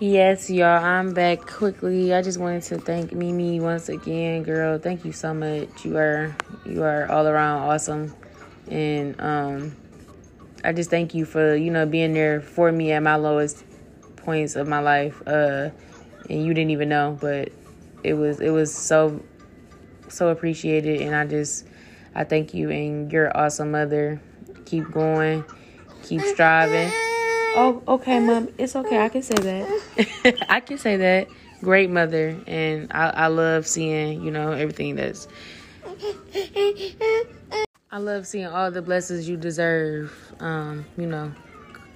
yes, 0.00 0.50
y'all, 0.50 0.82
I'm 0.82 1.14
back 1.14 1.46
quickly. 1.46 2.12
I 2.12 2.20
just 2.20 2.40
wanted 2.40 2.64
to 2.64 2.78
thank 2.78 3.12
Mimi 3.12 3.60
once 3.60 3.88
again, 3.88 4.42
girl. 4.42 4.76
Thank 4.76 5.04
you 5.04 5.12
so 5.12 5.32
much. 5.32 5.84
You 5.84 5.98
are 5.98 6.36
you 6.66 6.82
are 6.82 7.08
all 7.08 7.28
around 7.28 7.62
awesome, 7.70 8.12
and 8.68 9.14
um 9.20 9.76
I 10.64 10.72
just 10.72 10.90
thank 10.90 11.14
you 11.14 11.24
for 11.24 11.54
you 11.54 11.70
know 11.70 11.86
being 11.86 12.14
there 12.14 12.40
for 12.40 12.72
me 12.72 12.90
at 12.90 13.04
my 13.04 13.14
lowest 13.14 13.62
points 14.16 14.56
of 14.56 14.66
my 14.66 14.80
life. 14.80 15.22
Uh, 15.28 15.70
and 16.28 16.44
you 16.44 16.54
didn't 16.54 16.72
even 16.72 16.88
know, 16.88 17.16
but 17.20 17.52
it 18.02 18.14
was 18.14 18.40
it 18.40 18.50
was 18.50 18.74
so 18.74 19.22
so 20.08 20.30
appreciated, 20.30 21.02
and 21.02 21.14
I 21.14 21.24
just 21.24 21.68
I 22.14 22.24
thank 22.24 22.54
you 22.54 22.70
and 22.70 23.10
you're 23.10 23.34
awesome 23.36 23.70
mother. 23.70 24.20
Keep 24.64 24.90
going, 24.90 25.44
keep 26.02 26.20
striving. 26.22 26.90
Oh, 27.54 27.82
okay, 27.86 28.18
mom. 28.18 28.48
It's 28.58 28.74
okay. 28.76 28.98
I 28.98 29.08
can 29.08 29.22
say 29.22 29.34
that. 29.34 30.46
I 30.48 30.60
can 30.60 30.78
say 30.78 30.96
that. 30.96 31.28
Great 31.60 31.90
mother, 31.90 32.36
and 32.46 32.90
I, 32.92 33.10
I 33.10 33.26
love 33.28 33.66
seeing 33.66 34.22
you 34.22 34.30
know 34.30 34.52
everything 34.52 34.96
that's 34.96 35.28
I 37.90 37.98
love 37.98 38.26
seeing 38.26 38.46
all 38.46 38.70
the 38.70 38.82
blessings 38.82 39.28
you 39.28 39.36
deserve. 39.36 40.12
Um, 40.40 40.86
you 40.96 41.06
know, 41.06 41.32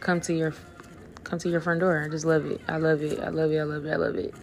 come 0.01 0.21
to 0.23 0.35
your 0.35 0.55
come 1.25 1.39
to 1.39 1.49
your 1.49 1.61
front 1.61 1.81
door. 1.81 2.03
I 2.05 2.09
just 2.09 2.27
love 2.27 2.45
it. 2.47 2.61
I 2.69 2.77
love 2.77 3.03
it. 3.03 3.19
I 3.19 3.31
love 3.31 3.51
it. 3.51 3.59
I 3.59 3.63
love 3.63 3.87
it. 3.87 3.91
I 3.91 3.97
love 3.97 4.17
it. 4.17 4.35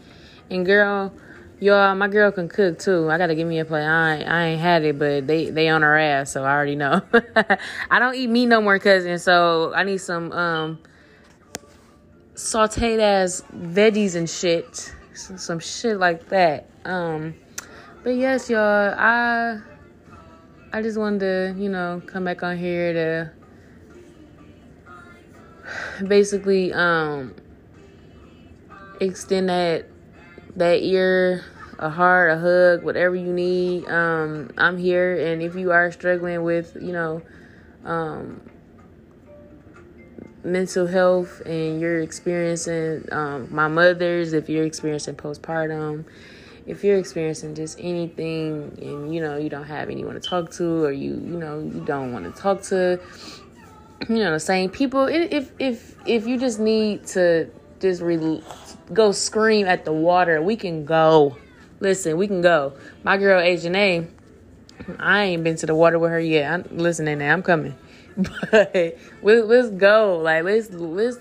And 0.50 0.66
girl, 0.66 1.14
y'all, 1.60 1.96
my 1.96 2.08
girl 2.08 2.32
can 2.32 2.50
cook 2.50 2.80
too. 2.80 3.10
I 3.10 3.18
gotta 3.18 3.36
give 3.36 3.48
me 3.48 3.60
a 3.60 3.66
plate. 3.66 3.86
I 3.86 4.16
ain't, 4.16 4.30
I 4.30 4.46
ain't 4.48 4.62
had 4.62 4.84
it, 4.84 5.00
but 5.00 5.28
they 5.28 5.50
they 5.50 5.70
on 5.70 5.82
her 5.82 5.98
ass, 5.98 6.32
so 6.32 6.44
I 6.44 6.52
already 6.52 6.76
know. 6.76 7.02
I 7.90 8.00
don't 8.00 8.16
eat 8.16 8.30
meat 8.30 8.48
no 8.48 8.62
more, 8.62 8.80
cousin. 8.80 9.18
So 9.20 9.74
I 9.74 9.84
need 9.84 10.00
some 10.00 10.32
um 10.32 10.80
sauteed 12.36 13.00
ass 13.00 13.44
veggies 13.56 14.16
and 14.16 14.30
shit, 14.30 14.94
some, 15.14 15.38
some 15.38 15.60
shit 15.60 15.98
like 15.98 16.30
that. 16.30 16.70
Um, 16.86 17.36
but 18.04 18.16
yes, 18.16 18.50
y'all, 18.50 18.94
I 18.98 19.60
I 20.72 20.82
just 20.82 20.98
wanted 20.98 21.20
to 21.20 21.56
you 21.58 21.70
know 21.70 22.02
come 22.06 22.26
back 22.26 22.44
on 22.44 22.58
here 22.58 22.94
to 22.94 23.32
basically 26.08 26.74
um 26.74 27.36
extend 29.00 29.50
that 29.50 29.88
that 30.56 30.84
ear 30.84 31.44
a 31.80 31.90
heart 31.90 32.32
a 32.32 32.38
hug 32.38 32.84
whatever 32.84 33.16
you 33.16 33.34
need. 33.34 33.88
Um 33.88 34.52
i'm 34.58 34.78
here 34.78 35.16
and 35.16 35.42
if 35.42 35.56
you 35.56 35.72
are 35.72 35.92
struggling 35.92 36.44
with 36.44 36.78
you 36.80 36.92
know 36.92 37.22
um 37.84 38.42
mental 40.44 40.88
health 40.88 41.42
and 41.46 41.80
you're 41.80 42.00
experiencing 42.02 43.08
um 43.12 43.48
my 43.54 43.68
mother's 43.68 44.34
if 44.34 44.50
you're 44.50 44.66
experiencing 44.66 45.16
postpartum 45.16 46.06
if 46.66 46.84
you're 46.84 46.98
experiencing 46.98 47.56
just 47.56 47.78
anything 47.80 48.78
and 48.82 49.14
you 49.14 49.22
know 49.22 49.38
you 49.38 49.50
don't 49.50 49.66
have 49.66 49.90
anyone 49.90 50.14
to 50.14 50.20
talk 50.20 50.52
to 50.52 50.84
or 50.84 50.92
you 50.92 51.12
you 51.12 51.38
know 51.38 51.60
you 51.60 51.84
don't 51.86 52.12
want 52.14 52.24
to 52.24 52.42
talk 52.42 52.62
to 52.62 53.00
you 54.10 54.16
know 54.16 54.32
the 54.32 54.40
same 54.40 54.70
people 54.70 55.06
if 55.08 55.52
if 55.60 55.96
if 56.06 56.28
you 56.28 56.38
just 56.38 56.60
need 56.60 57.06
to 57.06 57.50
just 57.80 58.02
re- 58.02 58.42
go 58.94 59.12
scream 59.12 59.68
at 59.68 59.86
the 59.86 59.94
water. 59.94 60.42
We 60.42 60.56
can 60.56 60.86
go. 60.86 61.38
Listen 61.80 62.18
we 62.18 62.28
can 62.28 62.42
go. 62.42 62.74
My 63.04 63.18
girl 63.18 63.42
Ajane, 63.42 64.08
i 65.00 65.24
ain't 65.24 65.44
been 65.44 65.56
to 65.58 65.66
the 65.66 65.76
water 65.76 66.00
with 66.00 66.12
her 66.12 66.20
yet. 66.20 66.52
I'm 66.52 66.78
listening 66.78 67.20
now 67.20 67.34
i'm 67.34 67.44
coming. 67.44 67.76
But 68.52 68.98
let's, 69.22 69.46
let's 69.46 69.70
go. 69.72 70.20
Like 70.20 70.44
let's 70.44 70.70
let's 70.72 71.18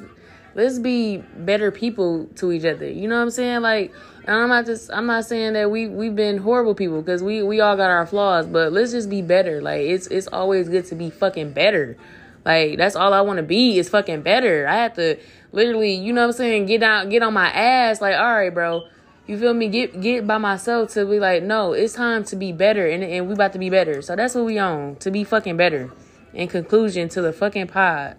let's 0.54 0.78
be 0.78 1.18
better 1.37 1.70
people 1.72 2.26
to 2.37 2.52
each 2.52 2.64
other. 2.64 2.88
You 2.88 3.08
know 3.08 3.16
what 3.16 3.22
i'm 3.22 3.30
saying? 3.30 3.62
Like 3.62 3.92
i'm 4.28 4.48
not 4.48 4.66
just 4.66 4.90
i'm 4.92 5.06
not 5.06 5.24
saying 5.24 5.54
that 5.54 5.70
we 5.70 5.88
we've 5.88 6.14
been 6.14 6.38
horrible 6.38 6.74
people 6.74 7.02
because 7.02 7.22
we 7.22 7.42
we 7.42 7.61
all 7.61 7.76
got 7.76 7.90
our 7.90 8.06
flaws 8.06 8.46
but 8.46 8.72
let's 8.72 8.92
just 8.92 9.11
be 9.11 9.22
better. 9.22 9.61
Like 9.61 9.80
it's 9.80 10.06
it's 10.08 10.28
always 10.28 10.68
good 10.68 10.87
to 10.87 10.94
be 10.94 11.11
fucking 11.11 11.52
better 11.52 11.96
like 12.44 12.78
that's 12.78 12.96
all 12.96 13.12
I 13.12 13.20
want 13.20 13.38
to 13.38 13.42
be 13.42 13.78
is 13.78 13.88
fucking 13.88 14.22
better. 14.22 14.66
I 14.66 14.76
have 14.76 14.94
to 14.94 15.18
literally, 15.52 15.94
you 15.94 16.12
know 16.12 16.22
what 16.22 16.28
I'm 16.28 16.33
saying, 16.33 16.66
get 16.66 16.83
out 16.83 17.09
get 17.09 17.22
on 17.22 17.35
my 17.35 17.50
ass 17.50 18.00
like, 18.00 18.16
"All 18.16 18.35
right, 18.35 18.52
bro. 18.52 18.83
You 19.26 19.38
feel 19.38 19.55
me? 19.55 19.68
Get 19.68 20.00
get 20.00 20.26
by 20.26 20.38
myself 20.38 20.92
to 20.94 21.07
be 21.07 21.20
like, 21.20 21.42
"No, 21.42 21.72
it's 21.72 21.94
time 21.94 22.24
to 22.24 22.37
be 22.37 22.52
better 22.52 22.87
and 22.87 23.05
and 23.05 23.28
we 23.28 23.35
about 23.35 23.52
to 23.52 23.59
be 23.59 23.70
better." 23.70 24.02
So 24.02 24.16
that's 24.16 24.35
what 24.35 24.44
we 24.44 24.59
on, 24.59 24.96
to 24.96 25.11
be 25.11 25.24
fucking 25.24 25.57
better. 25.57 25.92
In 26.35 26.48
conclusion 26.48 27.09
to 27.11 27.22
the 27.22 27.33
fucking 27.33 27.68
pod 27.68 28.16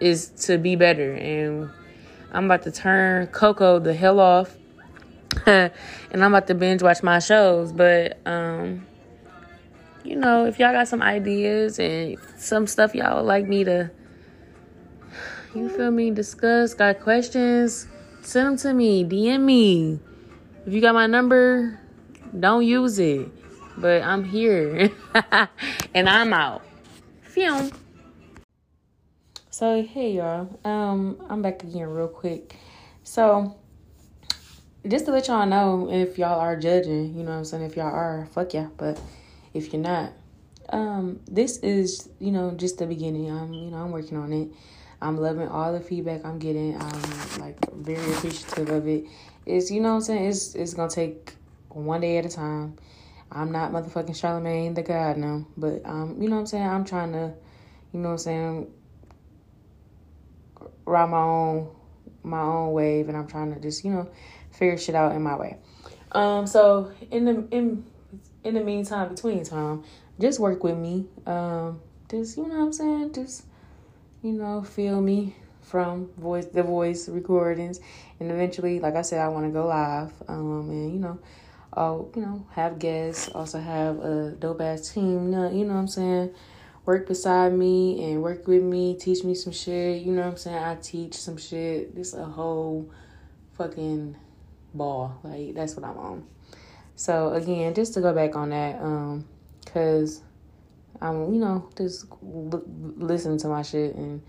is 0.00 0.28
to 0.46 0.58
be 0.58 0.76
better 0.76 1.12
and 1.12 1.70
I'm 2.32 2.46
about 2.46 2.62
to 2.62 2.72
turn 2.72 3.28
Coco 3.28 3.78
the 3.78 3.94
hell 3.94 4.18
off. 4.18 4.56
and 5.46 5.70
I'm 6.12 6.34
about 6.34 6.48
to 6.48 6.54
binge 6.54 6.82
watch 6.82 7.02
my 7.02 7.20
shows, 7.20 7.70
but 7.72 8.18
um 8.26 8.86
you 10.04 10.16
know, 10.16 10.44
if 10.46 10.58
y'all 10.58 10.72
got 10.72 10.86
some 10.86 11.02
ideas 11.02 11.78
and 11.78 12.16
some 12.36 12.66
stuff 12.66 12.94
y'all 12.94 13.16
would 13.16 13.26
like 13.26 13.48
me 13.48 13.64
to, 13.64 13.90
you 15.54 15.68
feel 15.70 15.90
me, 15.90 16.10
discuss, 16.10 16.74
got 16.74 17.00
questions, 17.00 17.86
send 18.22 18.46
them 18.46 18.56
to 18.58 18.74
me, 18.74 19.04
DM 19.04 19.40
me. 19.40 19.98
If 20.66 20.72
you 20.72 20.80
got 20.80 20.94
my 20.94 21.06
number, 21.06 21.80
don't 22.38 22.64
use 22.64 22.98
it. 22.98 23.28
But 23.76 24.02
I'm 24.02 24.22
here 24.22 24.90
and 25.94 26.08
I'm 26.08 26.32
out. 26.32 26.62
Film. 27.22 27.72
So 29.50 29.82
hey 29.82 30.12
y'all, 30.12 30.48
um, 30.64 31.24
I'm 31.28 31.42
back 31.42 31.62
again 31.62 31.88
real 31.88 32.08
quick. 32.08 32.56
So 33.02 33.56
just 34.86 35.06
to 35.06 35.12
let 35.12 35.28
y'all 35.28 35.46
know 35.46 35.88
if 35.90 36.18
y'all 36.18 36.40
are 36.40 36.56
judging, 36.56 37.14
you 37.14 37.24
know 37.24 37.30
what 37.30 37.38
I'm 37.38 37.44
saying, 37.44 37.62
if 37.64 37.76
y'all 37.76 37.86
are, 37.86 38.28
fuck 38.32 38.54
yeah, 38.54 38.68
but 38.76 39.00
if 39.54 39.72
you're 39.72 39.82
not. 39.82 40.12
Um, 40.68 41.20
this 41.26 41.58
is, 41.58 42.08
you 42.18 42.32
know, 42.32 42.52
just 42.52 42.78
the 42.78 42.86
beginning. 42.86 43.30
I'm, 43.30 43.52
you 43.52 43.70
know, 43.70 43.78
I'm 43.78 43.92
working 43.92 44.18
on 44.18 44.32
it. 44.32 44.48
I'm 45.00 45.18
loving 45.18 45.48
all 45.48 45.72
the 45.72 45.80
feedback 45.80 46.24
I'm 46.24 46.38
getting. 46.38 46.80
I'm 46.80 47.40
like 47.40 47.58
very 47.74 48.12
appreciative 48.14 48.70
of 48.70 48.88
it. 48.88 49.04
It's, 49.46 49.70
you 49.70 49.80
know 49.80 49.90
what 49.90 49.96
I'm 49.96 50.00
saying? 50.02 50.24
It's 50.28 50.54
it's 50.54 50.74
gonna 50.74 50.90
take 50.90 51.34
one 51.68 52.00
day 52.00 52.18
at 52.18 52.26
a 52.26 52.28
time. 52.28 52.76
I'm 53.30 53.52
not 53.52 53.72
motherfucking 53.72 54.16
Charlemagne 54.16 54.74
the 54.74 54.82
God 54.82 55.16
now, 55.16 55.46
but 55.56 55.82
um, 55.84 56.16
you 56.20 56.28
know 56.28 56.36
what 56.36 56.40
I'm 56.40 56.46
saying? 56.46 56.66
I'm 56.66 56.84
trying 56.84 57.12
to, 57.12 57.34
you 57.92 58.00
know 58.00 58.10
what 58.10 58.12
I'm 58.12 58.18
saying, 58.18 58.72
ride 60.86 61.10
my 61.10 61.18
own 61.18 61.68
my 62.22 62.40
own 62.40 62.72
wave 62.72 63.08
and 63.08 63.16
I'm 63.16 63.26
trying 63.26 63.52
to 63.52 63.60
just, 63.60 63.84
you 63.84 63.90
know, 63.90 64.10
figure 64.50 64.78
shit 64.78 64.94
out 64.94 65.14
in 65.14 65.22
my 65.22 65.36
way. 65.36 65.58
Um, 66.12 66.46
so 66.46 66.92
in 67.10 67.24
the 67.24 67.46
in 67.50 67.84
in 68.44 68.54
the 68.54 68.62
meantime, 68.62 69.08
between 69.08 69.44
time, 69.44 69.82
just 70.20 70.38
work 70.38 70.62
with 70.62 70.76
me. 70.76 71.06
Um, 71.26 71.80
just 72.08 72.36
you 72.36 72.46
know 72.46 72.56
what 72.56 72.64
I'm 72.66 72.72
saying? 72.72 73.12
Just 73.14 73.44
you 74.22 74.32
know, 74.32 74.62
feel 74.62 75.00
me 75.00 75.34
from 75.62 76.10
voice 76.18 76.46
the 76.46 76.62
voice 76.62 77.08
recordings, 77.08 77.80
and 78.20 78.30
eventually, 78.30 78.78
like 78.80 78.94
I 78.94 79.02
said, 79.02 79.20
I 79.20 79.28
want 79.28 79.46
to 79.46 79.50
go 79.50 79.66
live. 79.66 80.12
Um, 80.28 80.68
and 80.70 80.92
you 80.92 81.00
know, 81.00 81.18
I'll 81.72 82.10
you 82.14 82.22
know 82.22 82.46
have 82.52 82.78
guests, 82.78 83.28
also 83.34 83.58
have 83.58 83.98
a 84.00 84.36
dope 84.38 84.60
ass 84.60 84.92
team. 84.92 85.24
You 85.24 85.36
know, 85.36 85.50
you 85.50 85.64
know 85.64 85.74
what 85.74 85.80
I'm 85.80 85.88
saying? 85.88 86.34
Work 86.84 87.08
beside 87.08 87.54
me 87.54 88.04
and 88.04 88.22
work 88.22 88.46
with 88.46 88.62
me, 88.62 88.94
teach 88.98 89.24
me 89.24 89.34
some 89.34 89.54
shit. 89.54 90.02
You 90.02 90.12
know 90.12 90.22
what 90.22 90.32
I'm 90.32 90.36
saying? 90.36 90.62
I 90.62 90.74
teach 90.76 91.14
some 91.14 91.38
shit. 91.38 91.96
This 91.96 92.12
a 92.12 92.24
whole 92.24 92.90
fucking 93.56 94.16
ball. 94.74 95.18
Like 95.22 95.54
that's 95.54 95.76
what 95.76 95.84
I'm 95.86 95.96
on. 95.96 96.26
So 96.96 97.32
again, 97.32 97.74
just 97.74 97.94
to 97.94 98.00
go 98.00 98.14
back 98.14 98.36
on 98.36 98.50
that, 98.50 98.80
um, 98.80 99.26
cause 99.66 100.22
I'm, 101.00 101.34
you 101.34 101.40
know, 101.40 101.68
just 101.76 102.06
l- 102.10 102.62
listening 102.66 103.38
to 103.38 103.48
my 103.48 103.62
shit 103.62 103.94
and 103.94 104.22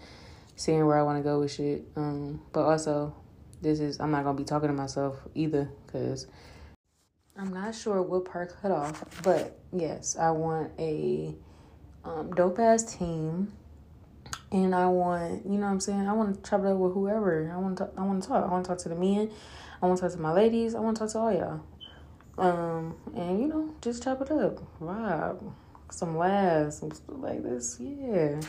seeing 0.55 0.85
where 0.85 0.97
I 0.97 1.03
want 1.03 1.19
to 1.19 1.23
go 1.23 1.39
with 1.39 1.51
shit. 1.51 1.85
Um, 1.95 2.41
but 2.53 2.63
also, 2.63 3.15
this 3.61 3.79
is 3.79 3.99
I'm 3.99 4.11
not 4.11 4.23
gonna 4.23 4.37
be 4.37 4.43
talking 4.43 4.69
to 4.69 4.73
myself 4.73 5.19
either, 5.35 5.69
cause 5.87 6.27
I'm 7.37 7.53
not 7.53 7.75
sure 7.75 8.01
what 8.01 8.25
part 8.25 8.53
cut 8.61 8.71
off. 8.71 9.03
But 9.23 9.59
yes, 9.71 10.15
I 10.17 10.31
want 10.31 10.71
a 10.79 11.35
um, 12.03 12.33
dope 12.33 12.59
ass 12.59 12.97
team. 12.97 13.51
And 14.51 14.73
I 14.73 14.87
want, 14.87 15.45
you 15.45 15.53
know 15.53 15.65
what 15.65 15.71
I'm 15.71 15.79
saying? 15.79 16.07
I 16.07 16.13
want 16.13 16.43
to 16.43 16.55
up 16.55 16.61
with 16.61 16.93
whoever. 16.93 17.51
I 17.53 17.57
want 17.57 17.77
to, 17.79 17.89
I 17.97 18.01
want 18.03 18.23
to 18.23 18.29
talk. 18.29 18.43
I 18.45 18.51
want 18.51 18.63
to 18.63 18.69
talk 18.69 18.77
to 18.79 18.89
the 18.89 18.95
men. 18.95 19.29
I 19.81 19.85
want 19.85 19.97
to 19.97 20.03
talk 20.03 20.13
to 20.13 20.21
my 20.21 20.31
ladies. 20.31 20.75
I 20.75 20.79
want 20.79 20.95
to 20.97 21.03
talk 21.03 21.11
to 21.11 21.19
all 21.19 21.33
y'all. 21.33 21.61
Um, 22.37 22.95
and 23.15 23.39
you 23.39 23.47
know, 23.47 23.73
just 23.81 24.03
chop 24.03 24.21
it 24.21 24.31
up, 24.31 24.59
vibe, 24.81 25.41
some 25.89 26.17
laughs, 26.17 26.79
some 26.79 26.91
stuff 26.91 27.15
like 27.19 27.43
this. 27.43 27.77
Yeah, 27.79 28.41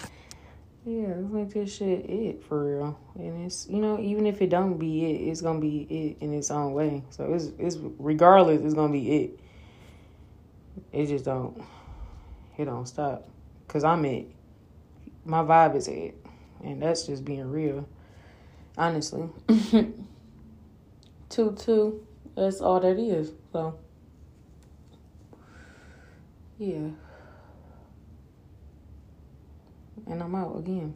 yeah, 0.85 1.15
let's 1.17 1.33
make 1.33 1.51
this 1.51 1.77
shit 1.77 2.09
it 2.11 2.43
for 2.43 2.65
real. 2.65 2.99
And 3.15 3.47
it's 3.47 3.69
you 3.69 3.79
know, 3.79 4.01
even 4.01 4.27
if 4.27 4.43
it 4.43 4.51
don't 4.51 4.77
be 4.77 5.05
it, 5.05 5.29
it's 5.29 5.41
gonna 5.41 5.61
be 5.61 5.83
it 5.83 6.23
in 6.25 6.35
its 6.35 6.51
own 6.51 6.73
way. 6.73 7.05
So 7.11 7.33
it's 7.33 7.53
it's 7.59 7.77
regardless, 7.99 8.63
it's 8.63 8.75
gonna 8.75 8.93
be 8.93 9.25
it. 9.25 9.41
It 10.93 11.07
just 11.07 11.25
don't, 11.25 11.63
it 12.57 12.65
don't 12.65 12.87
stop, 12.87 13.29
cause 13.69 13.85
I'm 13.85 14.05
it. 14.05 14.27
My 15.25 15.43
vibe 15.43 15.77
is 15.77 15.87
it, 15.89 16.17
and 16.63 16.83
that's 16.83 17.07
just 17.07 17.25
being 17.25 17.51
real. 17.51 17.89
Honestly, 18.77 19.29
two 21.29 21.53
two. 21.53 22.07
That's 22.37 22.61
all 22.61 22.81
that 22.81 22.99
is. 22.99 23.33
So, 23.57 23.79
yeah. 26.59 26.91
And 30.07 30.23
I'm 30.23 30.35
out 30.35 30.59
again. 30.59 30.95